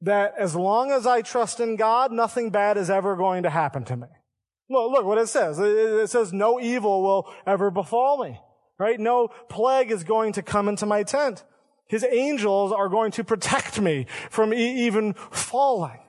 that 0.01 0.33
as 0.37 0.55
long 0.55 0.91
as 0.91 1.07
I 1.07 1.21
trust 1.21 1.59
in 1.59 1.75
God, 1.75 2.11
nothing 2.11 2.49
bad 2.49 2.77
is 2.77 2.89
ever 2.89 3.15
going 3.15 3.43
to 3.43 3.49
happen 3.49 3.83
to 3.85 3.97
me. 3.97 4.07
Well, 4.69 4.91
look 4.91 5.05
what 5.05 5.17
it 5.17 5.27
says. 5.27 5.59
It 5.59 6.09
says 6.09 6.33
no 6.33 6.59
evil 6.59 7.01
will 7.01 7.33
ever 7.45 7.71
befall 7.71 8.23
me, 8.23 8.39
right? 8.77 8.99
No 8.99 9.29
plague 9.49 9.91
is 9.91 10.03
going 10.03 10.33
to 10.33 10.43
come 10.43 10.67
into 10.67 10.85
my 10.85 11.03
tent. 11.03 11.43
His 11.87 12.03
angels 12.03 12.71
are 12.73 12.89
going 12.89 13.11
to 13.11 13.23
protect 13.23 13.79
me 13.79 14.07
from 14.29 14.53
e- 14.53 14.85
even 14.85 15.13
falling. 15.13 15.99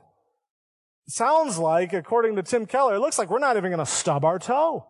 Sounds 1.07 1.57
like, 1.57 1.93
according 1.93 2.37
to 2.37 2.43
Tim 2.43 2.67
Keller, 2.67 2.97
it 2.97 3.01
looks 3.01 3.19
like 3.19 3.31
we're 3.31 3.39
not 3.39 3.57
even 3.57 3.71
going 3.71 3.85
to 3.85 3.91
stub 3.91 4.25
our 4.25 4.39
toe. 4.39 4.87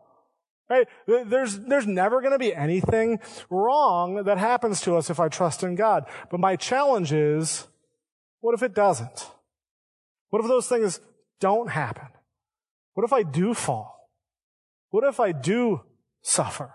Right? 0.70 0.86
There's, 1.06 1.58
there's 1.60 1.86
never 1.86 2.20
going 2.20 2.32
to 2.32 2.38
be 2.38 2.54
anything 2.54 3.20
wrong 3.48 4.24
that 4.24 4.36
happens 4.36 4.80
to 4.82 4.96
us 4.96 5.08
if 5.08 5.20
I 5.20 5.28
trust 5.28 5.62
in 5.62 5.76
God. 5.76 6.04
But 6.30 6.40
my 6.40 6.56
challenge 6.56 7.12
is, 7.12 7.68
what 8.40 8.54
if 8.54 8.62
it 8.62 8.74
doesn't? 8.74 9.30
What 10.30 10.40
if 10.40 10.48
those 10.48 10.68
things 10.68 11.00
don't 11.40 11.70
happen? 11.70 12.08
What 12.94 13.04
if 13.04 13.12
I 13.12 13.22
do 13.22 13.54
fall? 13.54 14.10
What 14.90 15.04
if 15.04 15.20
I 15.20 15.32
do 15.32 15.82
suffer? 16.22 16.74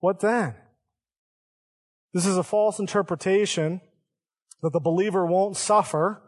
What 0.00 0.20
then? 0.20 0.54
This 2.12 2.26
is 2.26 2.36
a 2.36 2.42
false 2.42 2.78
interpretation 2.78 3.80
that 4.62 4.72
the 4.72 4.80
believer 4.80 5.26
won't 5.26 5.56
suffer. 5.56 6.22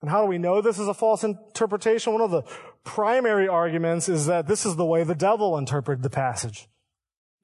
And 0.00 0.10
how 0.10 0.22
do 0.22 0.26
we 0.26 0.38
know 0.38 0.60
this 0.60 0.78
is 0.78 0.88
a 0.88 0.94
false 0.94 1.22
interpretation? 1.22 2.12
One 2.12 2.22
of 2.22 2.30
the 2.30 2.42
primary 2.84 3.46
arguments 3.46 4.08
is 4.08 4.26
that 4.26 4.48
this 4.48 4.66
is 4.66 4.76
the 4.76 4.84
way 4.84 5.04
the 5.04 5.14
devil 5.14 5.56
interpreted 5.56 6.02
the 6.02 6.10
passage. 6.10 6.68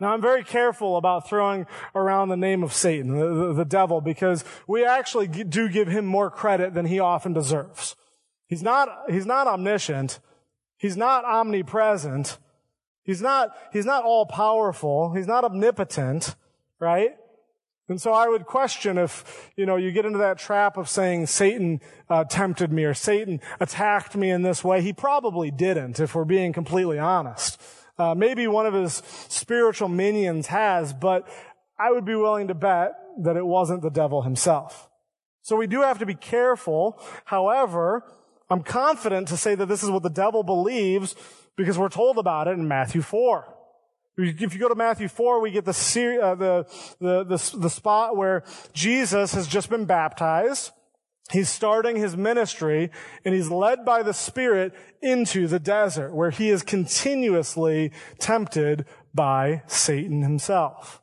Now, 0.00 0.12
I'm 0.12 0.22
very 0.22 0.44
careful 0.44 0.96
about 0.96 1.28
throwing 1.28 1.66
around 1.94 2.28
the 2.28 2.36
name 2.36 2.62
of 2.62 2.72
Satan, 2.72 3.18
the, 3.18 3.34
the, 3.34 3.52
the, 3.52 3.64
devil, 3.64 4.00
because 4.00 4.44
we 4.68 4.84
actually 4.84 5.26
do 5.26 5.68
give 5.68 5.88
him 5.88 6.06
more 6.06 6.30
credit 6.30 6.72
than 6.72 6.86
he 6.86 7.00
often 7.00 7.32
deserves. 7.32 7.96
He's 8.46 8.62
not, 8.62 8.88
he's 9.10 9.26
not 9.26 9.48
omniscient. 9.48 10.20
He's 10.76 10.96
not 10.96 11.24
omnipresent. 11.24 12.38
He's 13.02 13.20
not, 13.20 13.56
he's 13.72 13.86
not 13.86 14.04
all 14.04 14.24
powerful. 14.24 15.12
He's 15.14 15.26
not 15.26 15.44
omnipotent, 15.44 16.36
right? 16.78 17.16
And 17.88 18.00
so 18.00 18.12
I 18.12 18.28
would 18.28 18.44
question 18.44 18.98
if, 18.98 19.50
you 19.56 19.66
know, 19.66 19.76
you 19.76 19.90
get 19.90 20.04
into 20.04 20.18
that 20.18 20.38
trap 20.38 20.76
of 20.76 20.88
saying 20.88 21.26
Satan 21.26 21.80
uh, 22.08 22.24
tempted 22.24 22.70
me 22.70 22.84
or 22.84 22.94
Satan 22.94 23.40
attacked 23.58 24.14
me 24.14 24.30
in 24.30 24.42
this 24.42 24.62
way. 24.62 24.82
He 24.82 24.92
probably 24.92 25.50
didn't, 25.50 25.98
if 25.98 26.14
we're 26.14 26.24
being 26.24 26.52
completely 26.52 26.98
honest. 26.98 27.60
Uh, 27.98 28.14
maybe 28.14 28.46
one 28.46 28.66
of 28.66 28.74
his 28.74 29.02
spiritual 29.28 29.88
minions 29.88 30.46
has, 30.46 30.92
but 30.92 31.28
I 31.78 31.90
would 31.90 32.04
be 32.04 32.14
willing 32.14 32.48
to 32.48 32.54
bet 32.54 32.92
that 33.22 33.36
it 33.36 33.44
wasn't 33.44 33.82
the 33.82 33.90
devil 33.90 34.22
himself. 34.22 34.88
So 35.42 35.56
we 35.56 35.66
do 35.66 35.82
have 35.82 35.98
to 35.98 36.06
be 36.06 36.14
careful. 36.14 37.00
However, 37.24 38.04
I'm 38.50 38.62
confident 38.62 39.28
to 39.28 39.36
say 39.36 39.54
that 39.54 39.66
this 39.66 39.82
is 39.82 39.90
what 39.90 40.02
the 40.02 40.10
devil 40.10 40.42
believes 40.42 41.14
because 41.56 41.78
we're 41.78 41.88
told 41.88 42.18
about 42.18 42.48
it 42.48 42.52
in 42.52 42.68
Matthew 42.68 43.02
4. 43.02 43.54
If 44.16 44.52
you 44.52 44.60
go 44.60 44.68
to 44.68 44.74
Matthew 44.74 45.08
4, 45.08 45.40
we 45.40 45.50
get 45.50 45.64
the, 45.64 45.70
uh, 46.20 46.34
the, 46.34 46.66
the, 47.00 47.24
the, 47.24 47.56
the 47.58 47.70
spot 47.70 48.16
where 48.16 48.42
Jesus 48.72 49.34
has 49.34 49.46
just 49.46 49.70
been 49.70 49.84
baptized. 49.84 50.72
He's 51.30 51.48
starting 51.48 51.96
his 51.96 52.16
ministry 52.16 52.90
and 53.24 53.34
he's 53.34 53.50
led 53.50 53.84
by 53.84 54.02
the 54.02 54.14
Spirit 54.14 54.74
into 55.02 55.46
the 55.46 55.58
desert 55.58 56.14
where 56.14 56.30
he 56.30 56.48
is 56.48 56.62
continuously 56.62 57.92
tempted 58.18 58.86
by 59.14 59.62
Satan 59.66 60.22
himself. 60.22 61.00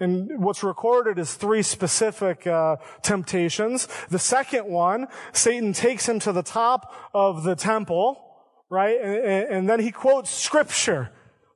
And 0.00 0.42
what's 0.42 0.62
recorded 0.62 1.18
is 1.18 1.34
three 1.34 1.62
specific 1.62 2.46
uh, 2.46 2.76
temptations. 3.02 3.88
The 4.10 4.18
second 4.18 4.66
one, 4.66 5.08
Satan 5.32 5.72
takes 5.72 6.08
him 6.08 6.20
to 6.20 6.32
the 6.32 6.42
top 6.42 6.92
of 7.12 7.42
the 7.42 7.56
temple, 7.56 8.24
right? 8.70 9.00
And, 9.00 9.48
and 9.50 9.68
then 9.68 9.80
he 9.80 9.90
quotes 9.90 10.30
scripture 10.30 11.10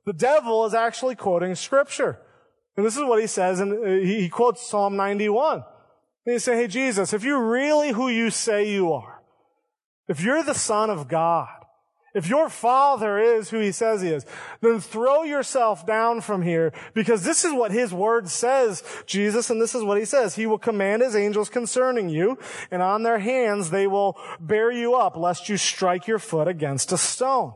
the 0.05 0.13
devil 0.13 0.65
is 0.65 0.73
actually 0.73 1.15
quoting 1.15 1.55
scripture. 1.55 2.19
And 2.75 2.85
this 2.85 2.97
is 2.97 3.03
what 3.03 3.21
he 3.21 3.27
says, 3.27 3.59
and 3.59 4.05
he 4.05 4.29
quotes 4.29 4.67
Psalm 4.67 4.95
91. 4.95 5.63
And 6.25 6.41
say, 6.41 6.55
hey, 6.55 6.67
Jesus, 6.67 7.13
if 7.13 7.23
you're 7.23 7.49
really 7.49 7.91
who 7.91 8.07
you 8.07 8.29
say 8.29 8.71
you 8.71 8.93
are, 8.93 9.21
if 10.07 10.21
you're 10.21 10.43
the 10.43 10.53
son 10.53 10.89
of 10.89 11.07
God, 11.07 11.49
if 12.13 12.29
your 12.29 12.47
father 12.47 13.17
is 13.17 13.49
who 13.49 13.59
he 13.59 13.71
says 13.71 14.01
he 14.01 14.09
is, 14.09 14.25
then 14.61 14.79
throw 14.79 15.23
yourself 15.23 15.85
down 15.85 16.21
from 16.21 16.43
here 16.43 16.71
because 16.93 17.23
this 17.23 17.43
is 17.43 17.51
what 17.51 17.71
his 17.71 17.91
word 17.91 18.29
says, 18.29 18.83
Jesus, 19.07 19.49
and 19.49 19.59
this 19.59 19.73
is 19.73 19.83
what 19.83 19.97
he 19.97 20.05
says. 20.05 20.35
He 20.35 20.45
will 20.45 20.59
command 20.59 21.01
his 21.01 21.15
angels 21.15 21.49
concerning 21.49 22.09
you, 22.09 22.37
and 22.69 22.83
on 22.83 23.01
their 23.01 23.19
hands 23.19 23.71
they 23.71 23.87
will 23.87 24.15
bear 24.39 24.71
you 24.71 24.93
up 24.93 25.17
lest 25.17 25.49
you 25.49 25.57
strike 25.57 26.07
your 26.07 26.19
foot 26.19 26.47
against 26.47 26.91
a 26.91 26.97
stone. 26.97 27.53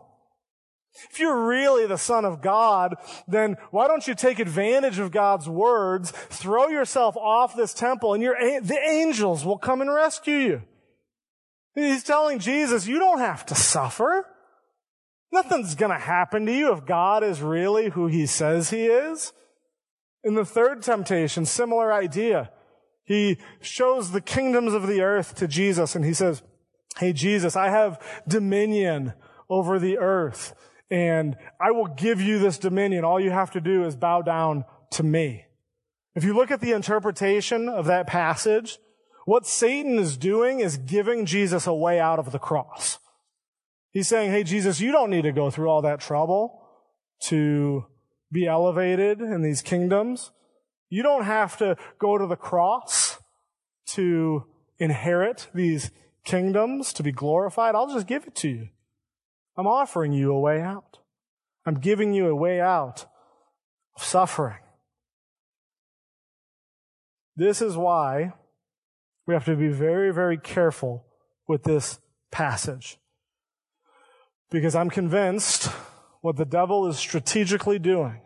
If 1.10 1.20
you're 1.20 1.48
really 1.48 1.86
the 1.86 1.98
son 1.98 2.26
of 2.26 2.42
God, 2.42 2.96
then 3.28 3.58
why 3.72 3.88
don't 3.88 4.08
you 4.08 4.16
take 4.16 4.40
advantage 4.40 5.00
of 5.00 5.12
God's 5.12 5.48
words, 5.48 6.12
throw 6.12 6.70
yourself 6.70 7.16
off 7.16 7.56
this 7.56 7.74
temple, 7.74 8.14
and 8.14 8.24
the 8.24 8.80
angels 8.90 9.46
will 9.46 9.58
come 9.58 9.82
and 9.82 9.94
rescue 9.94 10.36
you. 10.36 10.62
He's 11.76 12.04
telling 12.04 12.40
Jesus, 12.40 12.88
you 12.88 12.98
don't 12.98 13.20
have 13.20 13.46
to 13.48 13.56
suffer. 13.56 14.26
Nothing's 15.32 15.76
gonna 15.76 16.00
happen 16.00 16.46
to 16.46 16.52
you 16.52 16.74
if 16.74 16.86
God 16.86 17.24
is 17.24 17.42
really 17.42 17.90
who 17.90 18.08
he 18.08 18.26
says 18.26 18.70
he 18.70 18.88
is. 18.88 19.34
In 20.24 20.34
the 20.34 20.46
third 20.46 20.82
temptation, 20.82 21.46
similar 21.46 21.94
idea. 21.94 22.52
He 23.04 23.38
shows 23.62 24.12
the 24.12 24.22
kingdoms 24.22 24.74
of 24.74 24.88
the 24.88 25.02
earth 25.02 25.36
to 25.36 25.48
Jesus 25.48 25.96
and 25.96 26.04
he 26.04 26.14
says, 26.14 26.42
Hey, 26.98 27.14
Jesus, 27.14 27.56
I 27.56 27.70
have 27.70 28.02
dominion 28.28 29.14
over 29.50 29.78
the 29.78 29.98
earth 29.98 30.56
and 30.90 31.36
I 31.60 31.72
will 31.72 31.88
give 31.88 32.22
you 32.22 32.40
this 32.40 32.58
dominion. 32.58 33.04
All 33.04 33.20
you 33.20 33.32
have 33.32 33.52
to 33.52 33.62
do 33.62 33.86
is 33.86 33.96
bow 33.96 34.22
down 34.22 34.66
to 34.92 35.04
me. 35.04 35.46
If 36.16 36.24
you 36.24 36.34
look 36.34 36.52
at 36.52 36.62
the 36.62 36.72
interpretation 36.72 37.70
of 37.70 37.86
that 37.86 38.08
passage, 38.08 38.80
what 39.26 39.46
Satan 39.46 40.00
is 40.00 40.18
doing 40.18 40.62
is 40.62 40.78
giving 40.78 41.26
Jesus 41.26 41.68
a 41.68 41.74
way 41.74 42.00
out 42.00 42.20
of 42.20 42.32
the 42.32 42.40
cross. 42.40 42.98
He's 43.92 44.08
saying, 44.08 44.32
Hey, 44.32 44.44
Jesus, 44.44 44.80
you 44.80 44.92
don't 44.92 45.10
need 45.10 45.24
to 45.24 45.32
go 45.32 45.52
through 45.52 45.68
all 45.68 45.82
that 45.82 46.00
trouble 46.00 46.62
to 47.24 47.86
be 48.32 48.48
elevated 48.48 49.22
in 49.22 49.42
these 49.42 49.62
kingdoms. 49.62 50.32
You 50.90 51.04
don't 51.04 51.26
have 51.26 51.58
to 51.58 51.76
go 52.00 52.18
to 52.18 52.26
the 52.26 52.36
cross 52.36 53.18
to 53.88 54.46
inherit 54.80 55.48
these 55.54 55.92
kingdoms, 56.24 56.94
to 56.94 57.04
be 57.04 57.12
glorified. 57.12 57.76
I'll 57.76 57.94
just 57.94 58.08
give 58.08 58.26
it 58.28 58.36
to 58.36 58.50
you. 58.50 58.68
I'm 59.58 59.68
offering 59.68 60.12
you 60.12 60.32
a 60.32 60.40
way 60.40 60.62
out. 60.62 61.00
I'm 61.66 61.80
giving 61.80 62.14
you 62.14 62.28
a 62.28 62.36
way 62.36 62.62
out 62.62 63.06
of 63.96 64.04
suffering. 64.04 64.60
This 67.36 67.62
is 67.62 67.76
why 67.76 68.34
we 69.26 69.34
have 69.34 69.46
to 69.46 69.56
be 69.56 69.68
very, 69.68 70.14
very 70.14 70.38
careful 70.38 71.06
with 71.48 71.64
this 71.64 72.00
passage. 72.32 72.98
Because 74.50 74.76
I'm 74.76 74.90
convinced 74.90 75.66
what 76.22 76.38
the 76.38 76.46
devil 76.46 76.88
is 76.88 76.98
strategically 76.98 77.80
doing 77.80 78.22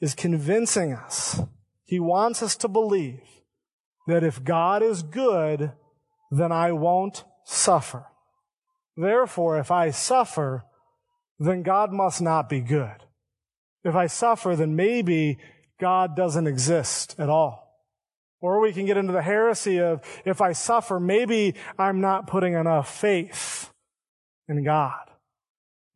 is 0.00 0.14
convincing 0.14 0.92
us. 0.92 1.40
He 1.84 2.00
wants 2.00 2.42
us 2.42 2.56
to 2.56 2.68
believe 2.68 3.22
that 4.06 4.24
if 4.24 4.42
God 4.42 4.82
is 4.82 5.02
good, 5.02 5.72
then 6.30 6.52
I 6.52 6.72
won't 6.72 7.24
suffer. 7.44 8.06
Therefore, 8.96 9.58
if 9.58 9.70
I 9.70 9.90
suffer, 9.90 10.64
then 11.38 11.62
God 11.62 11.92
must 11.92 12.22
not 12.22 12.48
be 12.48 12.60
good. 12.60 12.96
If 13.84 13.94
I 13.94 14.06
suffer, 14.06 14.56
then 14.56 14.74
maybe 14.74 15.38
God 15.80 16.16
doesn't 16.16 16.46
exist 16.46 17.14
at 17.18 17.28
all. 17.28 17.64
Or 18.40 18.60
we 18.60 18.72
can 18.72 18.86
get 18.86 18.96
into 18.96 19.12
the 19.12 19.22
heresy 19.22 19.80
of 19.80 20.00
if 20.24 20.40
I 20.40 20.52
suffer, 20.52 20.98
maybe 20.98 21.54
I'm 21.78 22.00
not 22.00 22.26
putting 22.26 22.54
enough 22.54 22.92
faith 22.92 23.70
in 24.48 24.64
God. 24.64 25.10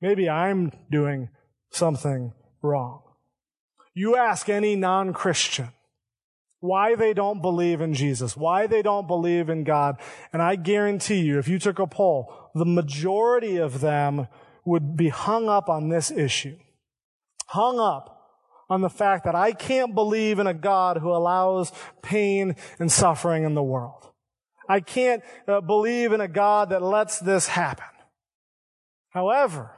Maybe 0.00 0.28
I'm 0.28 0.72
doing 0.90 1.28
something 1.70 2.32
wrong. 2.62 3.02
You 3.94 4.16
ask 4.16 4.48
any 4.48 4.76
non-Christian 4.76 5.68
why 6.60 6.94
they 6.94 7.14
don't 7.14 7.40
believe 7.40 7.80
in 7.80 7.94
Jesus, 7.94 8.36
why 8.36 8.66
they 8.66 8.82
don't 8.82 9.06
believe 9.06 9.48
in 9.48 9.64
God, 9.64 9.98
and 10.32 10.42
I 10.42 10.56
guarantee 10.56 11.20
you, 11.20 11.38
if 11.38 11.48
you 11.48 11.58
took 11.58 11.78
a 11.78 11.86
poll, 11.86 12.32
the 12.54 12.64
majority 12.64 13.56
of 13.56 13.80
them 13.80 14.28
would 14.64 14.96
be 14.96 15.08
hung 15.08 15.48
up 15.48 15.68
on 15.68 15.88
this 15.88 16.10
issue. 16.10 16.56
Hung 17.48 17.80
up 17.80 18.20
on 18.68 18.80
the 18.80 18.90
fact 18.90 19.24
that 19.24 19.34
I 19.34 19.52
can't 19.52 19.94
believe 19.94 20.38
in 20.38 20.46
a 20.46 20.54
God 20.54 20.98
who 20.98 21.10
allows 21.10 21.72
pain 22.02 22.54
and 22.78 22.90
suffering 22.90 23.44
in 23.44 23.54
the 23.54 23.62
world. 23.62 24.10
I 24.68 24.80
can't 24.80 25.22
uh, 25.48 25.60
believe 25.60 26.12
in 26.12 26.20
a 26.20 26.28
God 26.28 26.70
that 26.70 26.82
lets 26.82 27.18
this 27.18 27.48
happen. 27.48 27.84
However, 29.08 29.72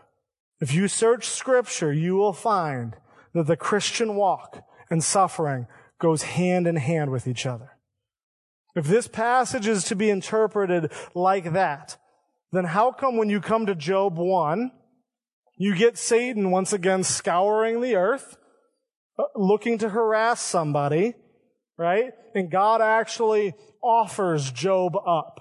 if 0.60 0.74
you 0.74 0.86
search 0.86 1.26
scripture, 1.26 1.92
you 1.92 2.16
will 2.16 2.34
find 2.34 2.96
that 3.32 3.46
the 3.46 3.56
Christian 3.56 4.14
walk 4.14 4.62
and 4.90 5.02
suffering 5.02 5.66
goes 5.98 6.22
hand 6.22 6.66
in 6.66 6.76
hand 6.76 7.10
with 7.10 7.26
each 7.26 7.46
other. 7.46 7.70
If 8.74 8.86
this 8.86 9.08
passage 9.08 9.66
is 9.66 9.84
to 9.84 9.96
be 9.96 10.10
interpreted 10.10 10.92
like 11.14 11.52
that, 11.52 11.96
then 12.52 12.64
how 12.64 12.92
come 12.92 13.16
when 13.16 13.30
you 13.30 13.40
come 13.40 13.66
to 13.66 13.74
Job 13.74 14.18
1, 14.18 14.70
you 15.56 15.74
get 15.74 15.96
Satan 15.96 16.50
once 16.50 16.72
again 16.72 17.02
scouring 17.02 17.80
the 17.80 17.96
earth, 17.96 18.36
uh, 19.18 19.24
looking 19.34 19.78
to 19.78 19.88
harass 19.88 20.40
somebody, 20.40 21.14
right? 21.78 22.12
And 22.34 22.50
God 22.50 22.80
actually 22.80 23.54
offers 23.82 24.50
Job 24.50 24.96
up. 24.96 25.38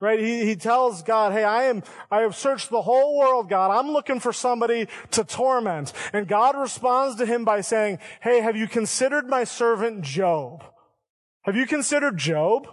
Right? 0.00 0.20
He, 0.20 0.44
he 0.44 0.54
tells 0.54 1.02
God, 1.02 1.32
hey, 1.32 1.42
I 1.42 1.64
am, 1.64 1.82
I 2.08 2.20
have 2.20 2.36
searched 2.36 2.70
the 2.70 2.82
whole 2.82 3.18
world, 3.18 3.48
God. 3.48 3.76
I'm 3.76 3.90
looking 3.90 4.20
for 4.20 4.32
somebody 4.32 4.86
to 5.10 5.24
torment. 5.24 5.92
And 6.12 6.28
God 6.28 6.56
responds 6.56 7.16
to 7.16 7.26
him 7.26 7.44
by 7.44 7.62
saying, 7.62 7.98
hey, 8.20 8.40
have 8.40 8.56
you 8.56 8.68
considered 8.68 9.28
my 9.28 9.42
servant 9.42 10.02
Job? 10.02 10.62
Have 11.42 11.56
you 11.56 11.66
considered 11.66 12.16
Job? 12.16 12.68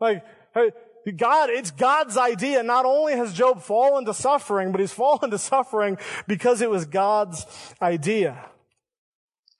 Like, 0.00 0.24
hey, 0.54 0.70
God, 1.12 1.50
it's 1.50 1.70
God's 1.70 2.16
idea. 2.16 2.62
Not 2.62 2.86
only 2.86 3.14
has 3.14 3.32
Job 3.34 3.62
fallen 3.62 4.04
to 4.06 4.14
suffering, 4.14 4.72
but 4.72 4.80
he's 4.80 4.92
fallen 4.92 5.30
to 5.30 5.38
suffering 5.38 5.98
because 6.26 6.62
it 6.62 6.70
was 6.70 6.86
God's 6.86 7.46
idea. 7.82 8.48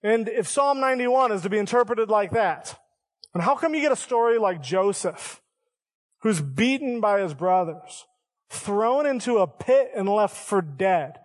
And 0.02 0.28
if 0.28 0.48
Psalm 0.48 0.80
91 0.80 1.32
is 1.32 1.42
to 1.42 1.50
be 1.50 1.58
interpreted 1.58 2.08
like 2.08 2.32
that, 2.32 2.80
and 3.32 3.42
how 3.42 3.54
come 3.54 3.74
you 3.74 3.80
get 3.80 3.92
a 3.92 3.96
story 3.96 4.38
like 4.38 4.62
Joseph? 4.62 5.40
who's 6.24 6.40
beaten 6.40 7.00
by 7.00 7.20
his 7.20 7.34
brothers, 7.34 8.06
thrown 8.48 9.06
into 9.06 9.38
a 9.38 9.46
pit 9.46 9.90
and 9.94 10.08
left 10.08 10.34
for 10.34 10.62
dead, 10.62 11.20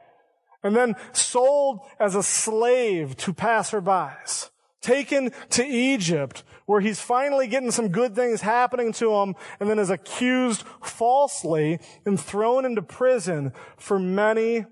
and 0.62 0.76
then 0.76 0.94
sold 1.14 1.80
as 2.00 2.16
a 2.16 2.22
slave 2.22 3.16
to 3.16 3.34
passerbys, 3.34 4.50
taken 4.82 5.32
to 5.50 5.66
Egypt, 5.66 6.44
where 6.66 6.82
he's 6.82 7.02
finally 7.02 7.48
getting 7.48 7.72
some 7.72 7.90
good 7.90 8.16
things 8.16 8.42
happening 8.42 8.94
to 8.94 9.14
him, 9.16 9.36
and 9.60 9.70
then 9.70 9.80
is 9.80 9.90
accused 9.90 10.64
falsely 10.84 11.80
and 12.06 12.20
thrown 12.20 12.66
into 12.66 12.82
prison 12.82 13.52
for 13.78 14.00
many, 14.00 14.66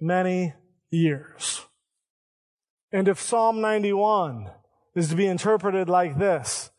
many 0.00 0.54
years. 0.90 1.66
And 2.92 3.08
if 3.08 3.20
Psalm 3.20 3.60
91 3.60 4.50
is 4.94 5.08
to 5.08 5.16
be 5.16 5.26
interpreted 5.26 5.88
like 5.88 6.18
this, 6.18 6.70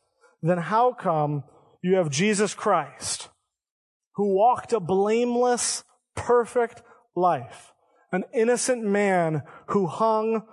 then 0.42 0.60
how 0.60 0.94
come 0.94 1.44
you 1.82 1.96
have 1.96 2.10
Jesus 2.10 2.54
Christ, 2.54 3.30
who 4.16 4.36
walked 4.36 4.74
a 4.74 4.80
blameless, 4.80 5.84
perfect 6.16 6.82
life, 7.16 7.74
an 8.12 8.24
innocent 8.34 8.84
man 8.84 9.42
who 9.68 9.88
hung 9.88 10.44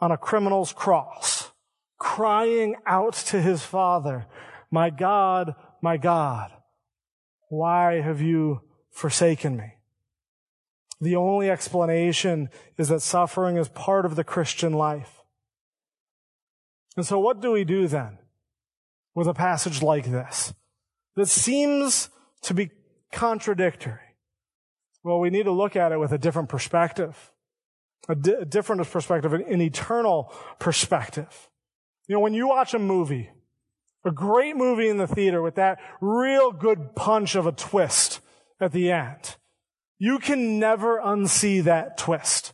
on 0.00 0.10
a 0.10 0.18
criminal's 0.18 0.72
cross, 0.72 1.35
crying 1.98 2.76
out 2.86 3.14
to 3.14 3.40
his 3.40 3.62
Father, 3.62 4.26
My 4.70 4.90
God, 4.90 5.54
my 5.82 5.96
God, 5.96 6.52
why 7.48 8.00
have 8.00 8.20
you 8.20 8.60
forsaken 8.90 9.56
me? 9.56 9.74
The 11.00 11.16
only 11.16 11.50
explanation 11.50 12.48
is 12.78 12.88
that 12.88 13.00
suffering 13.00 13.56
is 13.56 13.68
part 13.68 14.06
of 14.06 14.16
the 14.16 14.24
Christian 14.24 14.72
life. 14.72 15.22
And 16.96 17.06
so 17.06 17.18
what 17.18 17.40
do 17.40 17.52
we 17.52 17.64
do 17.64 17.86
then 17.86 18.18
with 19.14 19.28
a 19.28 19.34
passage 19.34 19.82
like 19.82 20.10
this? 20.10 20.54
that 21.16 21.28
seems 21.28 22.10
to 22.42 22.54
be 22.54 22.70
contradictory. 23.10 23.98
Well, 25.02 25.18
we 25.18 25.30
need 25.30 25.44
to 25.44 25.52
look 25.52 25.74
at 25.74 25.92
it 25.92 25.98
with 25.98 26.12
a 26.12 26.18
different 26.18 26.48
perspective, 26.48 27.32
a, 28.08 28.14
di- 28.14 28.32
a 28.40 28.44
different 28.44 28.88
perspective, 28.90 29.32
an, 29.32 29.42
an 29.42 29.60
eternal 29.60 30.32
perspective. 30.58 31.48
You 32.08 32.14
know, 32.14 32.20
when 32.20 32.34
you 32.34 32.48
watch 32.48 32.74
a 32.74 32.78
movie, 32.78 33.30
a 34.04 34.10
great 34.10 34.56
movie 34.56 34.88
in 34.88 34.96
the 34.96 35.06
theater 35.06 35.42
with 35.42 35.56
that 35.56 35.78
real 36.00 36.52
good 36.52 36.94
punch 36.94 37.34
of 37.34 37.46
a 37.46 37.52
twist 37.52 38.20
at 38.60 38.72
the 38.72 38.92
end, 38.92 39.36
you 39.98 40.18
can 40.18 40.58
never 40.58 41.00
unsee 41.00 41.64
that 41.64 41.98
twist. 41.98 42.52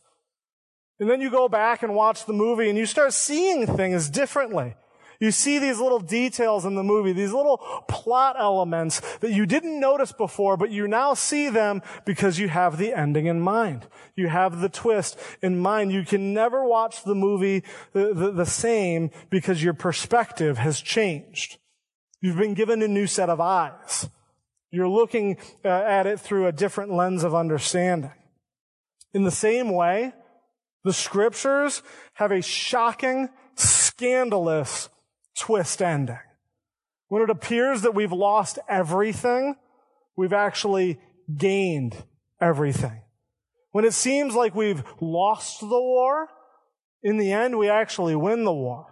And 0.99 1.11
then 1.11 1.21
you 1.21 1.31
go 1.31 1.49
back 1.49 1.83
and 1.83 1.95
watch 1.95 2.27
the 2.27 2.33
movie 2.33 2.69
and 2.69 2.79
you 2.79 2.87
start 2.87 3.13
seeing 3.13 3.67
things 3.67 4.09
differently. 4.09 4.77
You 5.23 5.31
see 5.31 5.61
these 5.61 5.79
little 5.79 6.01
details 6.01 6.65
in 6.65 6.75
the 6.75 6.83
movie, 6.83 7.13
these 7.13 7.33
little 7.33 7.59
plot 7.87 8.35
elements 8.37 9.01
that 9.19 9.31
you 9.31 9.47
didn't 9.47 9.79
notice 9.79 10.11
before, 10.11 10.57
but 10.57 10.73
you 10.73 10.89
now 10.89 11.15
see 11.15 11.49
them 11.49 11.81
because 12.05 12.41
you 12.41 12.49
have 12.49 12.77
the 12.77 12.93
ending 12.93 13.27
in 13.27 13.41
mind. 13.41 13.87
You 14.17 14.27
have 14.27 14.59
the 14.59 14.69
twist 14.69 15.17
in 15.41 15.61
mind. 15.61 15.93
You 15.93 16.05
can 16.05 16.35
never 16.35 16.67
watch 16.67 17.05
the 17.05 17.15
movie 17.15 17.63
the, 17.93 18.13
the, 18.13 18.33
the 18.33 18.45
same 18.45 19.13
because 19.31 19.63
your 19.63 19.75
perspective 19.75 20.59
has 20.59 20.81
changed. 20.81 21.59
You've 22.21 22.39
been 22.39 22.55
given 22.55 22.83
a 22.83 22.89
new 22.89 23.07
set 23.07 23.31
of 23.31 23.41
eyes. 23.41 24.09
You're 24.73 24.89
looking 24.89 25.37
uh, 25.65 25.69
at 25.69 26.09
it 26.09 26.19
through 26.19 26.49
a 26.49 26.53
different 26.53 26.93
lens 26.93 27.23
of 27.23 27.33
understanding. 27.33 28.11
In 29.15 29.23
the 29.23 29.31
same 29.31 29.71
way, 29.71 30.15
the 30.83 30.93
scriptures 30.93 31.85
have 32.15 32.33
a 32.33 32.43
shocking, 32.43 33.29
scandalous 33.55 34.89
twist 35.37 35.83
ending. 35.83 36.19
When 37.09 37.23
it 37.23 37.31
appears 37.31 37.83
that 37.83 37.95
we've 37.95 38.13
lost 38.13 38.59
everything, 38.69 39.57
we've 40.17 40.33
actually 40.33 40.99
gained 41.37 41.97
everything. 42.41 43.03
When 43.71 43.85
it 43.85 43.95
seems 43.95 44.35
like 44.35 44.55
we've 44.55 44.83
lost 45.01 45.61
the 45.61 45.67
war, 45.69 46.29
in 47.03 47.19
the 47.19 47.33
end, 47.33 47.59
we 47.59 47.69
actually 47.69 48.15
win 48.15 48.45
the 48.45 48.53
war. 48.53 48.87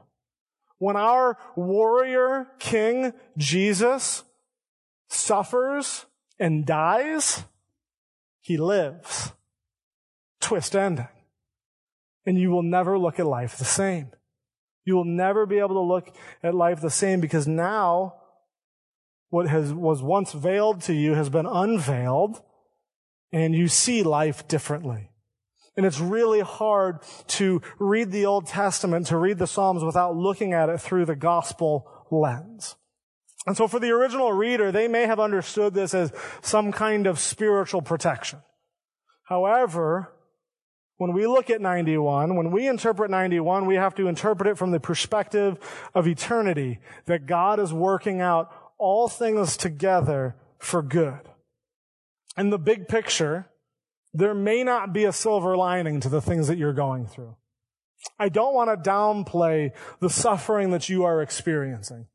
When 0.78 0.96
our 0.96 1.38
warrior 1.56 2.48
king, 2.58 3.12
Jesus, 3.36 4.24
suffers 5.08 6.06
and 6.38 6.64
dies, 6.64 7.44
he 8.40 8.56
lives. 8.56 9.32
Twist 10.40 10.74
ending. 10.74 11.08
And 12.24 12.38
you 12.38 12.50
will 12.50 12.62
never 12.62 12.98
look 12.98 13.20
at 13.20 13.26
life 13.26 13.56
the 13.56 13.64
same. 13.64 14.10
You 14.90 14.96
will 14.96 15.04
never 15.04 15.46
be 15.46 15.60
able 15.60 15.76
to 15.76 15.80
look 15.80 16.12
at 16.42 16.52
life 16.52 16.80
the 16.80 16.90
same 16.90 17.20
because 17.20 17.46
now 17.46 18.14
what 19.28 19.48
has, 19.48 19.72
was 19.72 20.02
once 20.02 20.32
veiled 20.32 20.80
to 20.82 20.92
you 20.92 21.14
has 21.14 21.28
been 21.28 21.46
unveiled 21.46 22.42
and 23.30 23.54
you 23.54 23.68
see 23.68 24.02
life 24.02 24.48
differently. 24.48 25.12
And 25.76 25.86
it's 25.86 26.00
really 26.00 26.40
hard 26.40 27.02
to 27.28 27.62
read 27.78 28.10
the 28.10 28.26
Old 28.26 28.48
Testament, 28.48 29.06
to 29.06 29.16
read 29.16 29.38
the 29.38 29.46
Psalms 29.46 29.84
without 29.84 30.16
looking 30.16 30.54
at 30.54 30.68
it 30.68 30.80
through 30.80 31.04
the 31.04 31.14
gospel 31.14 31.88
lens. 32.10 32.74
And 33.46 33.56
so 33.56 33.68
for 33.68 33.78
the 33.78 33.90
original 33.90 34.32
reader, 34.32 34.72
they 34.72 34.88
may 34.88 35.06
have 35.06 35.20
understood 35.20 35.72
this 35.72 35.94
as 35.94 36.12
some 36.42 36.72
kind 36.72 37.06
of 37.06 37.20
spiritual 37.20 37.80
protection. 37.80 38.40
However, 39.28 40.12
when 41.00 41.14
we 41.14 41.26
look 41.26 41.48
at 41.48 41.62
91, 41.62 42.36
when 42.36 42.50
we 42.50 42.68
interpret 42.68 43.10
91, 43.10 43.64
we 43.64 43.76
have 43.76 43.94
to 43.94 44.06
interpret 44.06 44.46
it 44.50 44.58
from 44.58 44.70
the 44.70 44.78
perspective 44.78 45.56
of 45.94 46.06
eternity, 46.06 46.78
that 47.06 47.24
God 47.24 47.58
is 47.58 47.72
working 47.72 48.20
out 48.20 48.52
all 48.76 49.08
things 49.08 49.56
together 49.56 50.36
for 50.58 50.82
good. 50.82 51.20
In 52.36 52.50
the 52.50 52.58
big 52.58 52.86
picture, 52.86 53.48
there 54.12 54.34
may 54.34 54.62
not 54.62 54.92
be 54.92 55.04
a 55.04 55.12
silver 55.12 55.56
lining 55.56 56.00
to 56.00 56.10
the 56.10 56.20
things 56.20 56.48
that 56.48 56.58
you're 56.58 56.74
going 56.74 57.06
through. 57.06 57.34
I 58.18 58.28
don't 58.28 58.52
want 58.52 58.68
to 58.68 58.90
downplay 58.90 59.70
the 60.00 60.10
suffering 60.10 60.70
that 60.72 60.90
you 60.90 61.04
are 61.04 61.22
experiencing. 61.22 62.08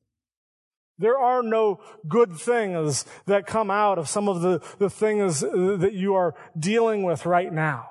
There 1.00 1.18
are 1.18 1.42
no 1.42 1.80
good 2.08 2.38
things 2.38 3.06
that 3.26 3.48
come 3.48 3.72
out 3.72 3.98
of 3.98 4.08
some 4.08 4.30
of 4.30 4.42
the, 4.42 4.62
the 4.78 4.92
things 4.92 5.40
that 5.40 5.94
you 5.94 6.14
are 6.14 6.36
dealing 6.56 7.02
with 7.02 7.26
right 7.26 7.52
now. 7.52 7.90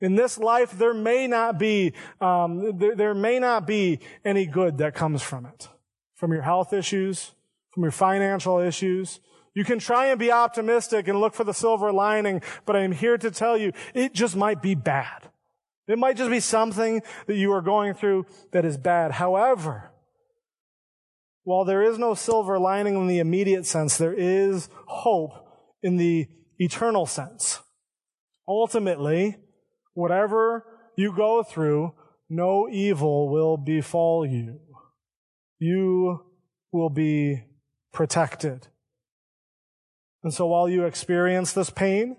In 0.00 0.14
this 0.14 0.38
life, 0.38 0.72
there 0.72 0.94
may 0.94 1.26
not 1.26 1.58
be, 1.58 1.94
um, 2.20 2.78
there, 2.78 2.94
there 2.94 3.14
may 3.14 3.38
not 3.38 3.66
be 3.66 4.00
any 4.24 4.46
good 4.46 4.78
that 4.78 4.94
comes 4.94 5.22
from 5.22 5.46
it. 5.46 5.68
From 6.14 6.32
your 6.32 6.42
health 6.42 6.72
issues, 6.72 7.32
from 7.72 7.82
your 7.82 7.92
financial 7.92 8.58
issues, 8.58 9.20
you 9.54 9.64
can 9.64 9.78
try 9.78 10.06
and 10.06 10.18
be 10.18 10.30
optimistic 10.30 11.08
and 11.08 11.18
look 11.18 11.32
for 11.32 11.44
the 11.44 11.54
silver 11.54 11.92
lining, 11.92 12.42
but 12.66 12.76
I'm 12.76 12.92
here 12.92 13.16
to 13.16 13.30
tell 13.30 13.56
you, 13.56 13.72
it 13.94 14.12
just 14.12 14.36
might 14.36 14.60
be 14.60 14.74
bad. 14.74 15.30
It 15.88 15.98
might 15.98 16.16
just 16.16 16.30
be 16.30 16.40
something 16.40 17.00
that 17.26 17.36
you 17.36 17.52
are 17.52 17.62
going 17.62 17.94
through 17.94 18.26
that 18.52 18.66
is 18.66 18.76
bad. 18.76 19.12
However, 19.12 19.92
while 21.44 21.64
there 21.64 21.82
is 21.82 21.96
no 21.96 22.12
silver 22.14 22.58
lining 22.58 22.96
in 22.96 23.06
the 23.06 23.18
immediate 23.18 23.64
sense, 23.64 23.96
there 23.96 24.12
is 24.12 24.68
hope 24.86 25.32
in 25.82 25.96
the 25.96 26.26
eternal 26.58 27.06
sense. 27.06 27.60
Ultimately, 28.48 29.36
whatever 29.96 30.64
you 30.94 31.10
go 31.16 31.42
through, 31.42 31.92
no 32.28 32.68
evil 32.68 33.30
will 33.30 33.56
befall 33.56 34.26
you. 34.26 34.60
You 35.58 36.26
will 36.70 36.90
be 36.90 37.44
protected. 37.92 38.68
And 40.22 40.34
so 40.34 40.46
while 40.46 40.68
you 40.68 40.84
experience 40.84 41.52
this 41.52 41.70
pain 41.70 42.16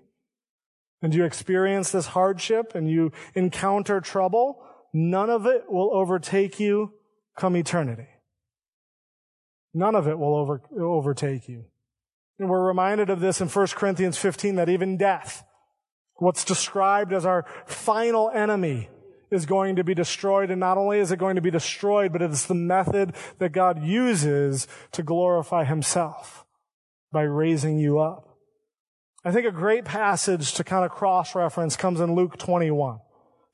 and 1.03 1.13
you 1.13 1.23
experience 1.23 1.91
this 1.91 2.07
hardship 2.07 2.73
and 2.73 2.89
you 2.89 3.11
encounter 3.35 4.01
trouble, 4.01 4.63
none 4.91 5.29
of 5.29 5.45
it 5.45 5.71
will 5.71 5.93
overtake 5.93 6.59
you 6.59 6.93
come 7.37 7.55
eternity. 7.55 8.07
None 9.75 9.93
of 9.93 10.07
it 10.07 10.17
will 10.17 10.35
over, 10.35 10.61
overtake 10.79 11.47
you. 11.47 11.65
And 12.39 12.49
we're 12.49 12.65
reminded 12.65 13.11
of 13.11 13.19
this 13.19 13.39
in 13.39 13.49
1 13.49 13.67
Corinthians 13.75 14.17
15 14.17 14.55
that 14.55 14.69
even 14.69 14.97
death, 14.97 15.43
what's 16.17 16.43
described 16.43 17.13
as 17.13 17.25
our 17.25 17.45
final 17.65 18.29
enemy, 18.29 18.89
is 19.29 19.45
going 19.45 19.75
to 19.75 19.83
be 19.83 19.93
destroyed. 19.93 20.49
And 20.49 20.59
not 20.59 20.77
only 20.77 20.99
is 20.99 21.11
it 21.11 21.19
going 21.19 21.35
to 21.35 21.41
be 21.41 21.51
destroyed, 21.51 22.13
but 22.13 22.21
it's 22.21 22.45
the 22.45 22.53
method 22.53 23.13
that 23.39 23.51
God 23.51 23.83
uses 23.83 24.67
to 24.93 25.03
glorify 25.03 25.63
himself 25.63 26.45
by 27.11 27.23
raising 27.23 27.77
you 27.77 27.99
up. 27.99 28.37
I 29.25 29.31
think 29.31 29.45
a 29.45 29.51
great 29.51 29.83
passage 29.83 30.53
to 30.53 30.63
kind 30.63 30.85
of 30.85 30.91
cross 30.91 31.35
reference 31.35 31.75
comes 31.75 31.99
in 31.99 32.15
Luke 32.15 32.37
21. 32.37 32.99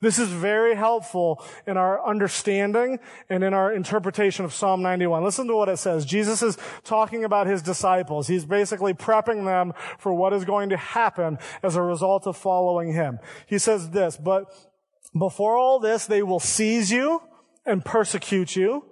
This 0.04 0.18
is 0.18 0.28
very 0.28 0.74
helpful 0.74 1.42
in 1.66 1.78
our 1.78 2.06
understanding 2.06 2.98
and 3.30 3.42
in 3.42 3.54
our 3.54 3.72
interpretation 3.72 4.44
of 4.44 4.52
Psalm 4.52 4.82
91. 4.82 5.24
Listen 5.24 5.46
to 5.46 5.56
what 5.56 5.70
it 5.70 5.78
says. 5.78 6.04
Jesus 6.04 6.42
is 6.42 6.58
talking 6.84 7.24
about 7.24 7.46
his 7.46 7.62
disciples. 7.62 8.26
He's 8.26 8.44
basically 8.44 8.92
prepping 8.92 9.46
them 9.46 9.72
for 9.98 10.12
what 10.12 10.34
is 10.34 10.44
going 10.44 10.68
to 10.68 10.76
happen 10.76 11.38
as 11.62 11.76
a 11.76 11.80
result 11.80 12.26
of 12.26 12.36
following 12.36 12.92
him. 12.92 13.18
He 13.46 13.58
says 13.58 13.90
this, 13.90 14.18
but 14.18 14.44
before 15.18 15.56
all 15.56 15.80
this, 15.80 16.04
they 16.04 16.22
will 16.22 16.38
seize 16.38 16.90
you 16.90 17.22
and 17.64 17.82
persecute 17.82 18.54
you. 18.54 18.84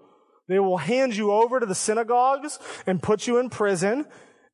They 0.49 0.61
will 0.61 0.79
hand 0.79 1.15
you 1.15 1.31
over 1.31 1.61
to 1.61 1.67
the 1.67 1.75
synagogues 1.75 2.59
and 2.87 3.03
put 3.03 3.27
you 3.27 3.37
in 3.39 3.51
prison 3.51 4.07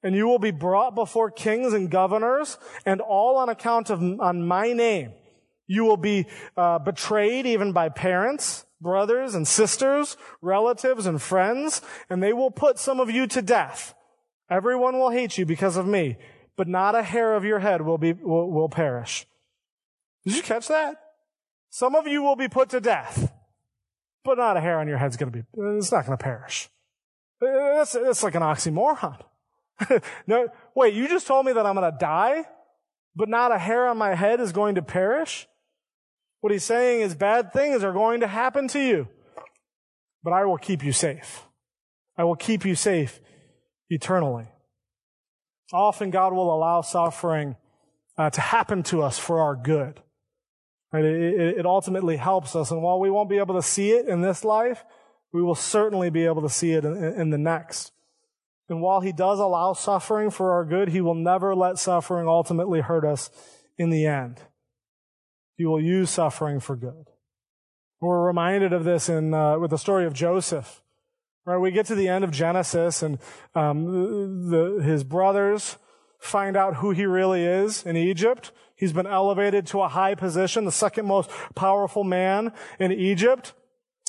and 0.02 0.14
you 0.14 0.26
will 0.26 0.38
be 0.40 0.50
brought 0.50 0.94
before 0.94 1.30
kings 1.30 1.72
and 1.72 1.90
governors, 1.90 2.56
and 2.86 3.00
all 3.00 3.36
on 3.36 3.48
account 3.48 3.90
of 3.90 4.00
on 4.20 4.46
my 4.46 4.72
name. 4.72 5.12
You 5.68 5.84
will 5.84 5.98
be 5.98 6.26
uh, 6.56 6.80
betrayed 6.80 7.46
even 7.46 7.72
by 7.72 7.90
parents, 7.90 8.64
brothers 8.80 9.34
and 9.34 9.46
sisters, 9.46 10.16
relatives 10.40 11.06
and 11.06 11.22
friends, 11.22 11.82
and 12.10 12.22
they 12.22 12.32
will 12.32 12.50
put 12.50 12.78
some 12.78 12.98
of 12.98 13.10
you 13.10 13.26
to 13.28 13.42
death. 13.42 13.94
Everyone 14.50 14.98
will 14.98 15.10
hate 15.10 15.36
you 15.36 15.44
because 15.44 15.76
of 15.76 15.86
me, 15.86 16.16
but 16.56 16.66
not 16.66 16.94
a 16.94 17.02
hair 17.02 17.34
of 17.34 17.44
your 17.44 17.58
head 17.58 17.82
will 17.82 17.98
be 17.98 18.14
will, 18.14 18.50
will 18.50 18.68
perish. 18.70 19.26
Did 20.24 20.36
you 20.36 20.42
catch 20.42 20.68
that? 20.68 20.96
Some 21.70 21.94
of 21.94 22.06
you 22.06 22.22
will 22.22 22.36
be 22.36 22.48
put 22.48 22.70
to 22.70 22.80
death, 22.80 23.30
but 24.24 24.38
not 24.38 24.56
a 24.56 24.60
hair 24.60 24.80
on 24.80 24.88
your 24.88 24.96
head's 24.96 25.18
going 25.18 25.30
to 25.30 25.38
be. 25.38 25.44
It's 25.76 25.92
not 25.92 26.06
going 26.06 26.16
to 26.16 26.22
perish. 26.22 26.70
That's, 27.40 27.92
that's 27.92 28.22
like 28.22 28.34
an 28.34 28.42
oxymoron. 28.42 29.20
no, 30.26 30.48
wait, 30.74 30.94
you 30.94 31.08
just 31.08 31.26
told 31.26 31.46
me 31.46 31.52
that 31.52 31.66
I'm 31.66 31.74
going 31.74 31.90
to 31.90 31.98
die, 31.98 32.44
but 33.14 33.28
not 33.28 33.52
a 33.52 33.58
hair 33.58 33.86
on 33.86 33.98
my 33.98 34.14
head 34.14 34.40
is 34.40 34.50
going 34.52 34.74
to 34.76 34.82
perish? 34.82 35.46
What 36.40 36.52
he's 36.52 36.64
saying 36.64 37.00
is 37.00 37.14
bad 37.14 37.52
things 37.52 37.82
are 37.82 37.92
going 37.92 38.20
to 38.20 38.26
happen 38.26 38.68
to 38.68 38.80
you, 38.80 39.08
but 40.22 40.32
I 40.32 40.44
will 40.44 40.58
keep 40.58 40.84
you 40.84 40.92
safe. 40.92 41.42
I 42.16 42.24
will 42.24 42.36
keep 42.36 42.64
you 42.64 42.74
safe 42.74 43.20
eternally. 43.90 44.46
Often 45.72 46.10
God 46.10 46.32
will 46.32 46.54
allow 46.54 46.80
suffering 46.80 47.56
uh, 48.16 48.30
to 48.30 48.40
happen 48.40 48.82
to 48.84 49.02
us 49.02 49.18
for 49.18 49.40
our 49.40 49.54
good. 49.54 50.00
Right? 50.92 51.04
It, 51.04 51.58
it 51.58 51.66
ultimately 51.66 52.16
helps 52.16 52.56
us. 52.56 52.70
And 52.70 52.82
while 52.82 52.98
we 52.98 53.10
won't 53.10 53.28
be 53.28 53.38
able 53.38 53.54
to 53.54 53.62
see 53.62 53.90
it 53.90 54.08
in 54.08 54.22
this 54.22 54.44
life, 54.44 54.84
we 55.32 55.42
will 55.42 55.54
certainly 55.54 56.10
be 56.10 56.24
able 56.24 56.42
to 56.42 56.48
see 56.48 56.72
it 56.72 56.84
in, 56.84 56.96
in 56.96 57.30
the 57.30 57.38
next. 57.38 57.92
And 58.68 58.80
while 58.80 59.00
he 59.00 59.12
does 59.12 59.38
allow 59.38 59.72
suffering 59.72 60.30
for 60.30 60.52
our 60.52 60.64
good, 60.64 60.88
he 60.88 61.00
will 61.00 61.14
never 61.14 61.54
let 61.54 61.78
suffering 61.78 62.26
ultimately 62.28 62.80
hurt 62.80 63.04
us 63.04 63.30
in 63.76 63.90
the 63.90 64.06
end. 64.06 64.42
He 65.58 65.66
will 65.66 65.82
use 65.82 66.08
suffering 66.08 66.60
for 66.60 66.76
good. 66.76 67.10
We're 68.00 68.24
reminded 68.24 68.72
of 68.72 68.84
this 68.84 69.08
in 69.08 69.34
uh, 69.34 69.58
with 69.58 69.70
the 69.70 69.76
story 69.76 70.06
of 70.06 70.14
Joseph. 70.14 70.82
Right, 71.44 71.58
we 71.58 71.70
get 71.70 71.86
to 71.86 71.94
the 71.94 72.08
end 72.08 72.24
of 72.24 72.30
Genesis, 72.30 73.02
and 73.02 73.18
um, 73.54 74.50
the, 74.50 74.82
his 74.82 75.02
brothers 75.02 75.76
find 76.20 76.56
out 76.56 76.76
who 76.76 76.92
he 76.92 77.06
really 77.06 77.44
is 77.44 77.84
in 77.84 77.96
Egypt. 77.96 78.52
He's 78.76 78.92
been 78.92 79.06
elevated 79.06 79.66
to 79.68 79.80
a 79.80 79.88
high 79.88 80.14
position, 80.14 80.64
the 80.64 80.72
second 80.72 81.06
most 81.06 81.30
powerful 81.54 82.04
man 82.04 82.52
in 82.78 82.92
Egypt, 82.92 83.54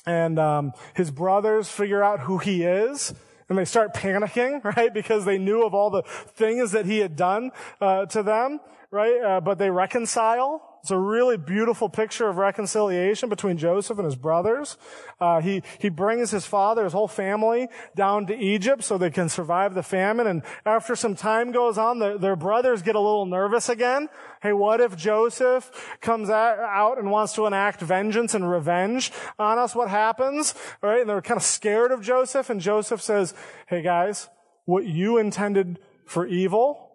and 0.05 0.37
um, 0.37 0.73
his 0.93 1.11
brothers 1.11 1.69
figure 1.69 2.03
out 2.03 2.21
who 2.21 2.37
he 2.37 2.63
is 2.63 3.13
and 3.49 3.57
they 3.57 3.65
start 3.65 3.93
panicking, 3.93 4.63
right? 4.75 4.93
Because 4.93 5.25
they 5.25 5.39
knew 5.39 5.65
of 5.65 5.73
all 5.73 5.89
the 5.89 6.03
things 6.03 6.71
that 6.73 6.85
he 6.85 6.99
had 6.99 7.15
done 7.15 7.51
uh, 7.81 8.05
to 8.07 8.21
them, 8.21 8.59
right? 8.91 9.21
Uh, 9.21 9.41
but 9.41 9.57
they 9.57 9.71
reconcile, 9.71 10.68
It's 10.81 10.91
a 10.91 10.97
really 10.97 11.37
beautiful 11.37 11.89
picture 11.89 12.29
of 12.29 12.37
reconciliation 12.37 13.27
between 13.27 13.57
Joseph 13.57 13.97
and 13.97 14.05
his 14.05 14.15
brothers. 14.15 14.77
Uh, 15.19 15.41
he, 15.41 15.61
he 15.79 15.89
brings 15.89 16.31
his 16.31 16.45
father, 16.45 16.83
his 16.85 16.93
whole 16.93 17.07
family 17.07 17.67
down 17.95 18.25
to 18.27 18.35
Egypt 18.35 18.83
so 18.83 18.97
they 18.97 19.09
can 19.09 19.27
survive 19.27 19.73
the 19.73 19.83
famine. 19.83 20.27
And 20.27 20.41
after 20.65 20.95
some 20.95 21.15
time 21.15 21.51
goes 21.51 21.77
on, 21.77 21.99
the, 21.99 22.17
their 22.17 22.35
brothers 22.35 22.81
get 22.81 22.95
a 22.95 22.99
little 22.99 23.25
nervous 23.25 23.67
again. 23.67 24.07
Hey, 24.41 24.53
what 24.53 24.79
if 24.79 24.95
Joseph 24.95 25.97
comes 26.01 26.29
out 26.29 26.97
and 26.97 27.11
wants 27.11 27.33
to 27.33 27.45
enact 27.45 27.81
vengeance 27.81 28.33
and 28.33 28.49
revenge 28.49 29.11
on 29.37 29.57
us? 29.57 29.75
What 29.75 29.89
happens? 29.89 30.55
All 30.81 30.89
right. 30.89 31.01
And 31.01 31.09
they're 31.09 31.21
kind 31.21 31.37
of 31.37 31.43
scared 31.43 31.91
of 31.91 32.01
Joseph. 32.01 32.49
And 32.49 32.61
Joseph 32.61 33.01
says, 33.01 33.33
Hey 33.67 33.81
guys, 33.81 34.29
what 34.65 34.85
you 34.85 35.17
intended 35.17 35.79
for 36.05 36.25
evil, 36.25 36.91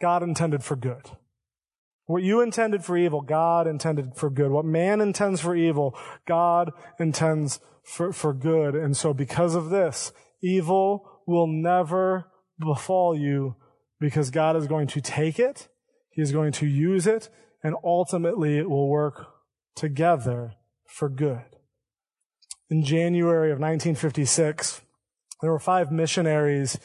God 0.00 0.22
intended 0.22 0.62
for 0.62 0.76
good. 0.76 1.10
What 2.06 2.22
you 2.22 2.40
intended 2.40 2.84
for 2.84 2.96
evil, 2.96 3.20
God 3.20 3.66
intended 3.66 4.14
for 4.14 4.30
good. 4.30 4.50
What 4.50 4.64
man 4.64 5.00
intends 5.00 5.40
for 5.40 5.56
evil, 5.56 5.98
God 6.26 6.70
intends 7.00 7.58
for, 7.82 8.12
for 8.12 8.32
good. 8.32 8.76
And 8.76 8.96
so 8.96 9.12
because 9.12 9.54
of 9.56 9.70
this, 9.70 10.12
evil 10.40 11.20
will 11.26 11.48
never 11.48 12.26
befall 12.60 13.16
you 13.16 13.56
because 13.98 14.30
God 14.30 14.56
is 14.56 14.68
going 14.68 14.86
to 14.88 15.00
take 15.00 15.38
it, 15.38 15.68
He 16.10 16.22
is 16.22 16.30
going 16.30 16.52
to 16.52 16.66
use 16.66 17.06
it, 17.06 17.28
and 17.62 17.74
ultimately 17.82 18.56
it 18.58 18.70
will 18.70 18.88
work 18.88 19.26
together 19.74 20.54
for 20.86 21.08
good. 21.08 21.42
In 22.70 22.84
January 22.84 23.50
of 23.50 23.58
1956, 23.58 24.80
there 25.40 25.50
were 25.50 25.58
five 25.58 25.90
missionaries 25.90 26.78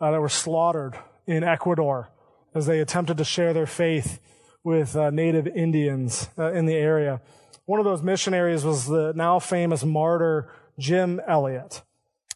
uh, 0.00 0.10
that 0.10 0.20
were 0.20 0.28
slaughtered 0.28 0.98
in 1.26 1.42
Ecuador 1.42 2.10
as 2.54 2.66
they 2.66 2.80
attempted 2.80 3.16
to 3.16 3.24
share 3.24 3.52
their 3.52 3.66
faith 3.66 4.20
with 4.66 4.96
uh, 4.96 5.10
native 5.10 5.46
Indians 5.46 6.28
uh, 6.36 6.52
in 6.52 6.66
the 6.66 6.74
area. 6.74 7.20
One 7.66 7.78
of 7.78 7.84
those 7.84 8.02
missionaries 8.02 8.64
was 8.64 8.86
the 8.86 9.12
now 9.14 9.38
famous 9.38 9.84
martyr 9.84 10.52
Jim 10.76 11.20
Elliot. 11.24 11.82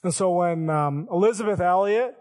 And 0.05 0.15
so 0.15 0.31
when 0.31 0.71
um, 0.71 1.09
Elisabeth 1.11 1.59
Elliot, 1.59 2.15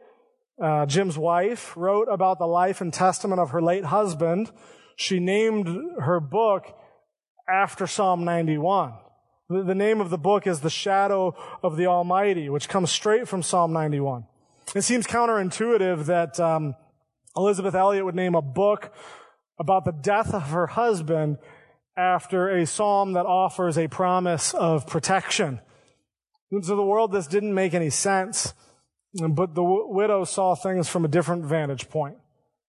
uh, 0.59 0.87
Jim's 0.87 1.15
wife, 1.15 1.77
wrote 1.77 2.07
about 2.09 2.39
the 2.39 2.47
life 2.47 2.81
and 2.81 2.91
testament 2.91 3.39
of 3.39 3.51
her 3.51 3.61
late 3.61 3.85
husband, 3.85 4.51
she 4.95 5.19
named 5.19 5.67
her 5.99 6.19
book 6.19 6.75
after 7.47 7.85
Psalm 7.85 8.25
91. 8.25 8.93
The, 9.47 9.61
the 9.61 9.75
name 9.75 10.01
of 10.01 10.09
the 10.09 10.17
book 10.17 10.47
is 10.47 10.61
The 10.61 10.71
Shadow 10.71 11.35
of 11.61 11.77
the 11.77 11.85
Almighty, 11.85 12.49
which 12.49 12.67
comes 12.67 12.89
straight 12.89 13.27
from 13.27 13.43
Psalm 13.43 13.73
91. 13.73 14.25
It 14.73 14.81
seems 14.81 15.05
counterintuitive 15.05 16.07
that 16.07 16.39
um, 16.39 16.73
Elisabeth 17.37 17.75
Elliot 17.75 18.05
would 18.05 18.15
name 18.15 18.33
a 18.33 18.41
book 18.41 18.91
about 19.59 19.85
the 19.85 19.91
death 19.91 20.33
of 20.33 20.49
her 20.49 20.67
husband 20.67 21.37
after 21.97 22.49
a 22.49 22.65
psalm 22.65 23.13
that 23.13 23.25
offers 23.25 23.77
a 23.77 23.87
promise 23.87 24.53
of 24.53 24.87
protection. 24.87 25.59
And 26.51 26.63
to 26.63 26.75
the 26.75 26.83
world, 26.83 27.11
this 27.11 27.27
didn't 27.27 27.53
make 27.53 27.73
any 27.73 27.89
sense, 27.89 28.53
but 29.13 29.53
the 29.53 29.63
widow 29.63 30.23
saw 30.23 30.55
things 30.55 30.87
from 30.87 31.03
a 31.03 31.09
different 31.09 31.45
vantage 31.45 31.89
point. 31.89 32.15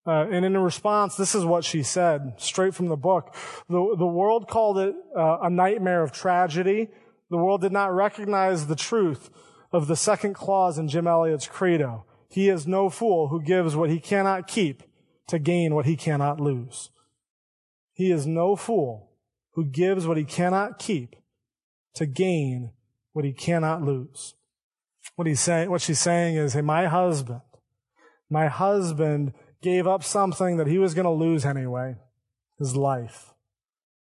Uh, 0.06 0.26
and 0.30 0.46
in 0.46 0.56
response, 0.56 1.16
this 1.16 1.34
is 1.34 1.44
what 1.44 1.64
she 1.64 1.82
said, 1.82 2.32
straight 2.38 2.74
from 2.74 2.88
the 2.88 2.96
book. 2.96 3.34
The, 3.68 3.94
the 3.98 4.06
world 4.06 4.48
called 4.48 4.78
it 4.78 4.94
uh, 5.14 5.38
a 5.42 5.50
nightmare 5.50 6.02
of 6.02 6.12
tragedy. 6.12 6.88
The 7.30 7.36
world 7.36 7.60
did 7.60 7.72
not 7.72 7.94
recognize 7.94 8.66
the 8.66 8.76
truth 8.76 9.28
of 9.70 9.86
the 9.86 9.96
second 9.96 10.32
clause 10.32 10.78
in 10.78 10.88
Jim 10.88 11.06
Elliot's 11.06 11.46
credo. 11.46 12.06
He 12.30 12.48
is 12.48 12.66
no 12.66 12.88
fool 12.88 13.28
who 13.28 13.42
gives 13.42 13.76
what 13.76 13.90
he 13.90 14.00
cannot 14.00 14.46
keep 14.46 14.82
to 15.28 15.38
gain 15.38 15.74
what 15.74 15.86
he 15.86 15.96
cannot 15.96 16.40
lose. 16.40 16.90
He 17.92 18.10
is 18.10 18.26
no 18.26 18.56
fool 18.56 19.12
who 19.52 19.64
gives 19.64 20.06
what 20.06 20.16
he 20.16 20.24
cannot 20.24 20.78
keep 20.78 21.16
to 21.94 22.06
gain 22.06 22.72
what 23.12 23.24
he 23.24 23.32
cannot 23.32 23.82
lose. 23.82 24.34
What 25.16 25.26
he's 25.26 25.40
saying, 25.40 25.70
what 25.70 25.80
she's 25.80 26.00
saying 26.00 26.36
is, 26.36 26.52
hey, 26.52 26.60
my 26.60 26.86
husband, 26.86 27.40
my 28.30 28.46
husband 28.46 29.32
gave 29.60 29.86
up 29.86 30.04
something 30.04 30.56
that 30.56 30.66
he 30.66 30.78
was 30.78 30.94
going 30.94 31.04
to 31.04 31.10
lose 31.10 31.44
anyway, 31.44 31.96
his 32.58 32.76
life. 32.76 33.34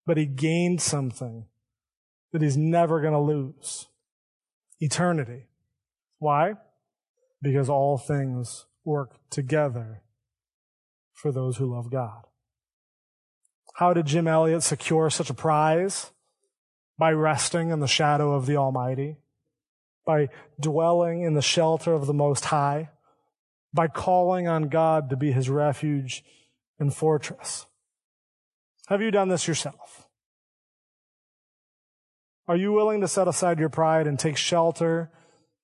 But 0.06 0.18
he 0.18 0.26
gained 0.26 0.82
something 0.82 1.46
that 2.32 2.42
he's 2.42 2.58
never 2.58 3.00
going 3.00 3.14
to 3.14 3.20
lose. 3.20 3.88
Eternity. 4.80 5.48
Why? 6.20 6.56
Because 7.42 7.70
all 7.70 7.98
things 7.98 8.66
work 8.84 9.18
together 9.30 10.02
for 11.16 11.32
those 11.32 11.58
who 11.58 11.74
love 11.74 11.90
God. 11.90 12.26
How 13.76 13.94
did 13.94 14.06
Jim 14.06 14.28
Elliot 14.28 14.62
secure 14.62 15.10
such 15.10 15.32
a 15.32 15.34
prize? 15.34 16.12
By 16.98 17.12
resting 17.12 17.72
in 17.72 17.80
the 17.80 17.88
shadow 17.88 18.34
of 18.34 18.46
the 18.46 18.56
Almighty, 18.56 19.18
by 20.06 20.30
dwelling 20.60 21.24
in 21.24 21.34
the 21.34 21.42
shelter 21.42 21.94
of 21.94 22.06
the 22.06 22.14
Most 22.14 22.46
High, 22.46 22.90
by 23.74 23.88
calling 23.88 24.48
on 24.48 24.70
God 24.70 25.10
to 25.10 25.18
be 25.18 25.34
his 25.34 25.50
refuge 25.50 26.24
and 26.80 26.94
fortress. 26.96 27.66
Have 28.88 29.02
you 29.02 29.12
done 29.12 29.28
this 29.28 29.48
yourself? 29.48 30.08
Are 32.48 32.56
you 32.56 32.72
willing 32.72 33.02
to 33.02 33.08
set 33.08 33.28
aside 33.28 33.60
your 33.60 33.70
pride 33.70 34.08
and 34.08 34.18
take 34.18 34.38
shelter 34.38 35.12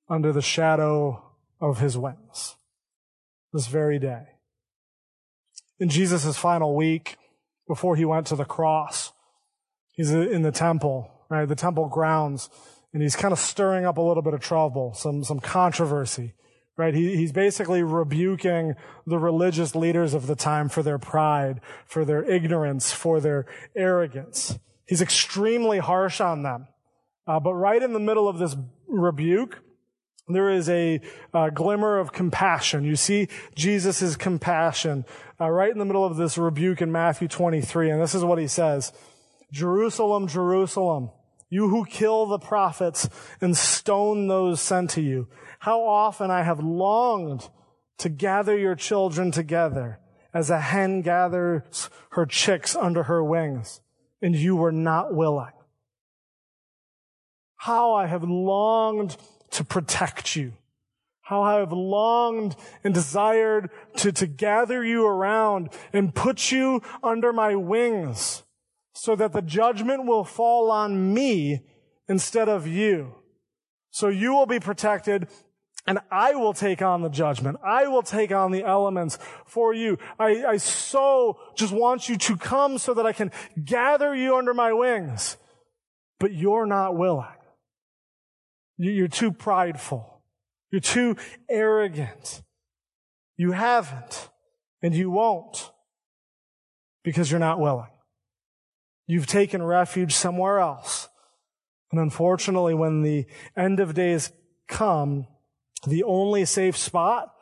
under 0.09 0.33
the 0.33 0.41
shadow 0.41 1.23
of 1.61 1.79
his 1.79 1.97
wings 1.97 2.55
this 3.53 3.67
very 3.67 3.99
day? 3.99 4.23
In 5.81 5.89
Jesus' 5.89 6.37
final 6.37 6.75
week 6.75 7.17
before 7.67 7.95
he 7.95 8.05
went 8.05 8.27
to 8.27 8.35
the 8.35 8.45
cross. 8.45 9.11
He's 9.93 10.11
in 10.11 10.43
the 10.43 10.51
temple, 10.51 11.11
right? 11.27 11.47
The 11.47 11.55
temple 11.55 11.89
grounds, 11.89 12.49
and 12.93 13.01
he's 13.01 13.15
kind 13.15 13.31
of 13.31 13.39
stirring 13.39 13.83
up 13.83 13.97
a 13.97 14.01
little 14.01 14.21
bit 14.21 14.35
of 14.35 14.41
trouble, 14.41 14.93
some, 14.93 15.23
some 15.23 15.39
controversy, 15.39 16.35
right? 16.77 16.93
He, 16.93 17.17
he's 17.17 17.31
basically 17.31 17.81
rebuking 17.81 18.75
the 19.07 19.17
religious 19.17 19.75
leaders 19.75 20.13
of 20.13 20.27
the 20.27 20.35
time 20.35 20.69
for 20.69 20.83
their 20.83 20.99
pride, 20.99 21.61
for 21.87 22.05
their 22.05 22.23
ignorance, 22.23 22.93
for 22.93 23.19
their 23.19 23.47
arrogance. 23.75 24.59
He's 24.85 25.01
extremely 25.01 25.79
harsh 25.79 26.21
on 26.21 26.43
them. 26.43 26.67
Uh, 27.25 27.39
but 27.39 27.53
right 27.55 27.81
in 27.81 27.93
the 27.93 27.99
middle 27.99 28.27
of 28.27 28.37
this 28.37 28.55
rebuke, 28.87 29.59
there 30.27 30.49
is 30.49 30.69
a, 30.69 31.01
a 31.33 31.51
glimmer 31.51 31.97
of 31.97 32.11
compassion. 32.11 32.83
You 32.83 32.95
see 32.95 33.27
Jesus' 33.55 34.15
compassion 34.15 35.05
uh, 35.39 35.49
right 35.49 35.71
in 35.71 35.79
the 35.79 35.85
middle 35.85 36.05
of 36.05 36.17
this 36.17 36.37
rebuke 36.37 36.81
in 36.81 36.91
Matthew 36.91 37.27
23. 37.27 37.89
And 37.89 38.01
this 38.01 38.15
is 38.15 38.23
what 38.23 38.39
he 38.39 38.47
says. 38.47 38.93
Jerusalem, 39.51 40.27
Jerusalem, 40.27 41.09
you 41.49 41.67
who 41.67 41.85
kill 41.85 42.25
the 42.25 42.39
prophets 42.39 43.09
and 43.41 43.57
stone 43.57 44.27
those 44.27 44.61
sent 44.61 44.91
to 44.91 45.01
you. 45.01 45.27
How 45.59 45.83
often 45.83 46.31
I 46.31 46.43
have 46.43 46.59
longed 46.59 47.49
to 47.97 48.09
gather 48.09 48.57
your 48.57 48.75
children 48.75 49.31
together 49.31 49.99
as 50.33 50.49
a 50.49 50.59
hen 50.59 51.01
gathers 51.01 51.89
her 52.11 52.25
chicks 52.25 52.75
under 52.75 53.03
her 53.03 53.23
wings, 53.23 53.81
and 54.21 54.35
you 54.35 54.55
were 54.55 54.71
not 54.71 55.13
willing. 55.13 55.51
How 57.57 57.93
I 57.93 58.07
have 58.07 58.23
longed 58.23 59.17
to 59.51 59.63
protect 59.63 60.35
you. 60.35 60.53
How 61.21 61.43
I 61.43 61.59
have 61.59 61.71
longed 61.71 62.55
and 62.83 62.93
desired 62.93 63.69
to, 63.97 64.11
to 64.11 64.27
gather 64.27 64.83
you 64.83 65.05
around 65.05 65.69
and 65.93 66.13
put 66.13 66.51
you 66.51 66.81
under 67.03 67.31
my 67.31 67.55
wings 67.55 68.43
so 68.93 69.15
that 69.15 69.31
the 69.31 69.41
judgment 69.41 70.05
will 70.05 70.23
fall 70.23 70.71
on 70.71 71.13
me 71.13 71.61
instead 72.09 72.49
of 72.49 72.67
you. 72.67 73.15
So 73.91 74.09
you 74.09 74.33
will 74.33 74.45
be 74.45 74.59
protected 74.59 75.27
and 75.87 75.99
I 76.11 76.35
will 76.35 76.53
take 76.53 76.81
on 76.81 77.01
the 77.01 77.09
judgment. 77.09 77.57
I 77.65 77.87
will 77.87 78.03
take 78.03 78.31
on 78.31 78.51
the 78.51 78.63
elements 78.63 79.17
for 79.45 79.73
you. 79.73 79.97
I, 80.19 80.45
I 80.45 80.57
so 80.57 81.39
just 81.55 81.73
want 81.73 82.07
you 82.07 82.17
to 82.17 82.37
come 82.37 82.77
so 82.77 82.93
that 82.93 83.05
I 83.05 83.13
can 83.13 83.31
gather 83.63 84.13
you 84.15 84.35
under 84.37 84.53
my 84.53 84.73
wings. 84.73 85.37
But 86.19 86.33
you're 86.33 86.67
not 86.67 86.95
willing. 86.95 87.25
You're 88.77 89.07
too 89.07 89.31
prideful. 89.31 90.21
You're 90.71 90.81
too 90.81 91.17
arrogant. 91.49 92.41
You 93.37 93.51
haven't, 93.51 94.29
and 94.81 94.93
you 94.93 95.11
won't, 95.11 95.71
because 97.03 97.29
you're 97.29 97.39
not 97.39 97.59
willing. 97.59 97.89
You've 99.07 99.27
taken 99.27 99.61
refuge 99.61 100.13
somewhere 100.13 100.59
else. 100.59 101.09
And 101.91 101.99
unfortunately, 101.99 102.73
when 102.73 103.01
the 103.01 103.25
end 103.57 103.79
of 103.79 103.93
days 103.93 104.31
come, 104.67 105.27
the 105.85 106.03
only 106.03 106.45
safe 106.45 106.77
spot 106.77 107.33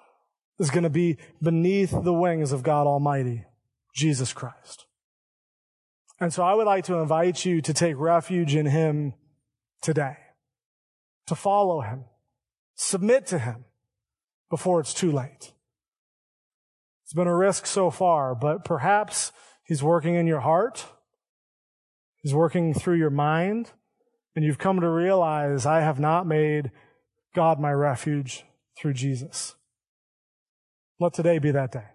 is 0.58 0.72
going 0.72 0.84
to 0.84 0.90
be 0.90 1.18
beneath 1.42 1.92
the 1.92 2.14
wings 2.14 2.52
of 2.52 2.64
God 2.64 2.88
Almighty, 2.88 3.46
Jesus 3.94 4.34
Christ. 4.34 4.86
And 6.20 6.34
so 6.34 6.44
I 6.44 6.54
would 6.54 6.66
like 6.66 6.86
to 6.86 6.96
invite 6.96 7.46
you 7.46 7.62
to 7.62 7.74
take 7.74 7.98
refuge 7.98 8.56
in 8.56 8.66
Him 8.66 9.14
today 9.82 10.18
to 11.30 11.36
follow 11.36 11.82
him, 11.82 12.06
submit 12.76 13.26
to 13.28 13.40
him 13.40 13.66
before 14.50 14.80
it's 14.80 14.94
too 14.94 15.12
late. 15.12 15.54
It's 17.04 17.14
been 17.14 17.28
a 17.28 17.36
risk 17.36 17.66
so 17.66 17.90
far, 17.90 18.36
but 18.36 18.64
perhaps 18.64 19.32
he's 19.64 19.82
working 19.82 20.16
in 20.16 20.28
your 20.28 20.42
heart. 20.42 20.86
He's 22.22 22.34
working 22.34 22.74
through 22.74 22.98
your 22.98 23.10
mind, 23.10 23.72
and 24.36 24.44
you've 24.44 24.58
come 24.58 24.82
to 24.82 24.90
realize 24.90 25.66
I 25.66 25.82
have 25.82 26.00
not 26.00 26.28
made 26.28 26.72
God 27.34 27.60
my 27.60 27.72
refuge 27.72 28.44
through 28.78 28.94
Jesus. 28.94 29.56
Let 31.00 31.14
today 31.14 31.40
be 31.40 31.52
that 31.52 31.72
day. 31.72 31.86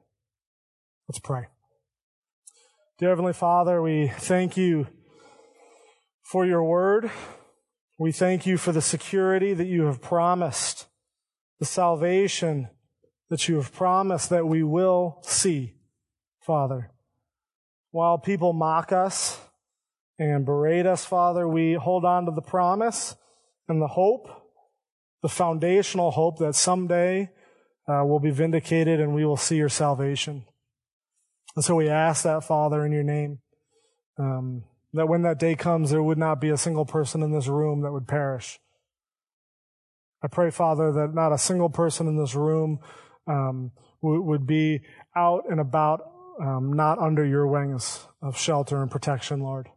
Let's 1.09 1.18
pray. 1.18 1.47
Dear 2.99 3.11
Heavenly 3.11 3.35
Father, 3.35 3.82
we 3.82 4.09
thank 4.09 4.57
you 4.57 4.87
for 6.22 6.47
your 6.47 6.64
word. 6.64 7.11
We 7.97 8.11
thank 8.11 8.45
you 8.45 8.59
for 8.59 8.72
the 8.72 8.82
security 8.82 9.55
that 9.55 9.66
you 9.66 9.84
have 9.84 10.03
promised, 10.03 10.86
the 11.61 11.64
salvation 11.64 12.68
that 13.30 13.49
you 13.49 13.57
have 13.57 13.72
promised 13.72 14.30
that 14.30 14.47
we 14.47 14.64
will 14.64 15.18
see, 15.22 15.74
Father. 16.40 16.90
While 17.92 18.18
people 18.18 18.53
mock 18.53 18.90
us 18.90 19.40
and 20.18 20.45
berate 20.45 20.86
us, 20.86 21.05
Father, 21.05 21.47
we 21.47 21.74
hold 21.74 22.05
on 22.05 22.26
to 22.26 22.32
the 22.32 22.42
promise 22.42 23.14
and 23.68 23.80
the 23.80 23.86
hope, 23.86 24.28
the 25.22 25.28
foundational 25.28 26.11
hope 26.11 26.38
that 26.38 26.57
someday 26.57 27.30
uh, 27.88 28.05
will 28.05 28.20
be 28.20 28.30
vindicated 28.32 28.99
and 28.99 29.14
we 29.14 29.24
will 29.24 29.36
see 29.36 29.57
your 29.57 29.68
salvation. 29.68 30.45
And 31.55 31.64
so 31.64 31.76
we 31.76 31.88
ask 31.88 32.24
that, 32.24 32.42
Father, 32.42 32.84
in 32.84 32.90
your 32.90 33.05
name, 33.05 33.38
um, 34.18 34.64
that 34.95 35.09
when 35.09 35.22
that 35.22 35.38
day 35.38 35.55
comes, 35.55 35.90
there 35.90 36.03
would 36.03 36.18
not 36.18 36.40
be 36.40 36.51
a 36.51 36.57
single 36.57 36.84
person 36.84 37.22
in 37.22 37.32
this 37.32 37.49
room 37.49 37.82
that 37.82 37.92
would 37.92 38.09
perish. 38.09 38.59
I 40.22 40.28
pray, 40.28 40.51
Father, 40.51 40.90
that 40.92 41.14
not 41.14 41.32
a 41.32 41.38
single 41.38 41.68
person 41.68 42.09
in 42.09 42.16
this 42.16 42.34
room 42.34 42.78
um, 43.26 43.72
would 44.01 44.47
be 44.47 44.80
out 45.14 45.45
and 45.51 45.61
about, 45.61 46.01
um, 46.40 46.72
not 46.72 46.99
under 46.99 47.24
your 47.24 47.47
wings 47.47 48.07
of 48.22 48.38
shelter 48.38 48.80
and 48.80 48.90
protection, 48.90 49.40
Lord. 49.40 49.68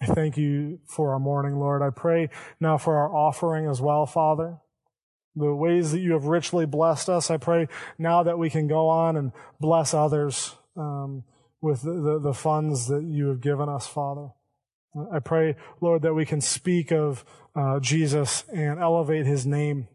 I 0.00 0.06
thank 0.06 0.36
you 0.36 0.78
for 0.86 1.12
our 1.12 1.18
morning, 1.18 1.58
Lord. 1.58 1.82
I 1.82 1.90
pray 1.90 2.30
now 2.60 2.78
for 2.78 2.96
our 2.96 3.12
offering 3.12 3.68
as 3.68 3.80
well, 3.80 4.06
Father 4.06 4.58
the 5.38 5.54
ways 5.54 5.92
that 5.92 6.00
you 6.00 6.12
have 6.12 6.24
richly 6.24 6.66
blessed 6.66 7.08
us. 7.08 7.30
I 7.30 7.36
pray 7.36 7.68
now 7.98 8.22
that 8.24 8.38
we 8.38 8.50
can 8.50 8.66
go 8.66 8.88
on 8.88 9.16
and 9.16 9.32
bless 9.60 9.94
others 9.94 10.54
um, 10.76 11.24
with 11.60 11.82
the, 11.82 12.20
the, 12.22 12.34
funds 12.34 12.86
that 12.88 13.02
you 13.02 13.28
have 13.28 13.40
given 13.40 13.68
us, 13.68 13.86
Father. 13.86 14.28
I 15.12 15.18
pray, 15.18 15.56
Lord, 15.80 16.02
that 16.02 16.14
we 16.14 16.24
can 16.24 16.40
speak 16.40 16.92
of 16.92 17.24
uh, 17.54 17.80
Jesus 17.80 18.44
and 18.52 18.80
elevate 18.80 19.26
his 19.26 19.44
name 19.46 19.88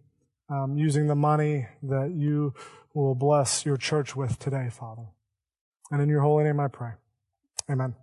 um, 0.50 0.78
using 0.78 1.08
the 1.08 1.16
money 1.16 1.68
that 1.82 2.12
you 2.12 2.54
will 2.94 3.16
bless 3.16 3.66
your 3.66 3.78
church 3.78 4.16
with 4.16 4.40
today, 4.40 4.70
Father. 4.70 5.08
And 5.92 6.02
in 6.02 6.10
your 6.10 6.22
holy 6.22 6.44
name 6.44 6.60
I 6.60 6.68
pray. 6.68 6.92
Amen. 7.70 7.96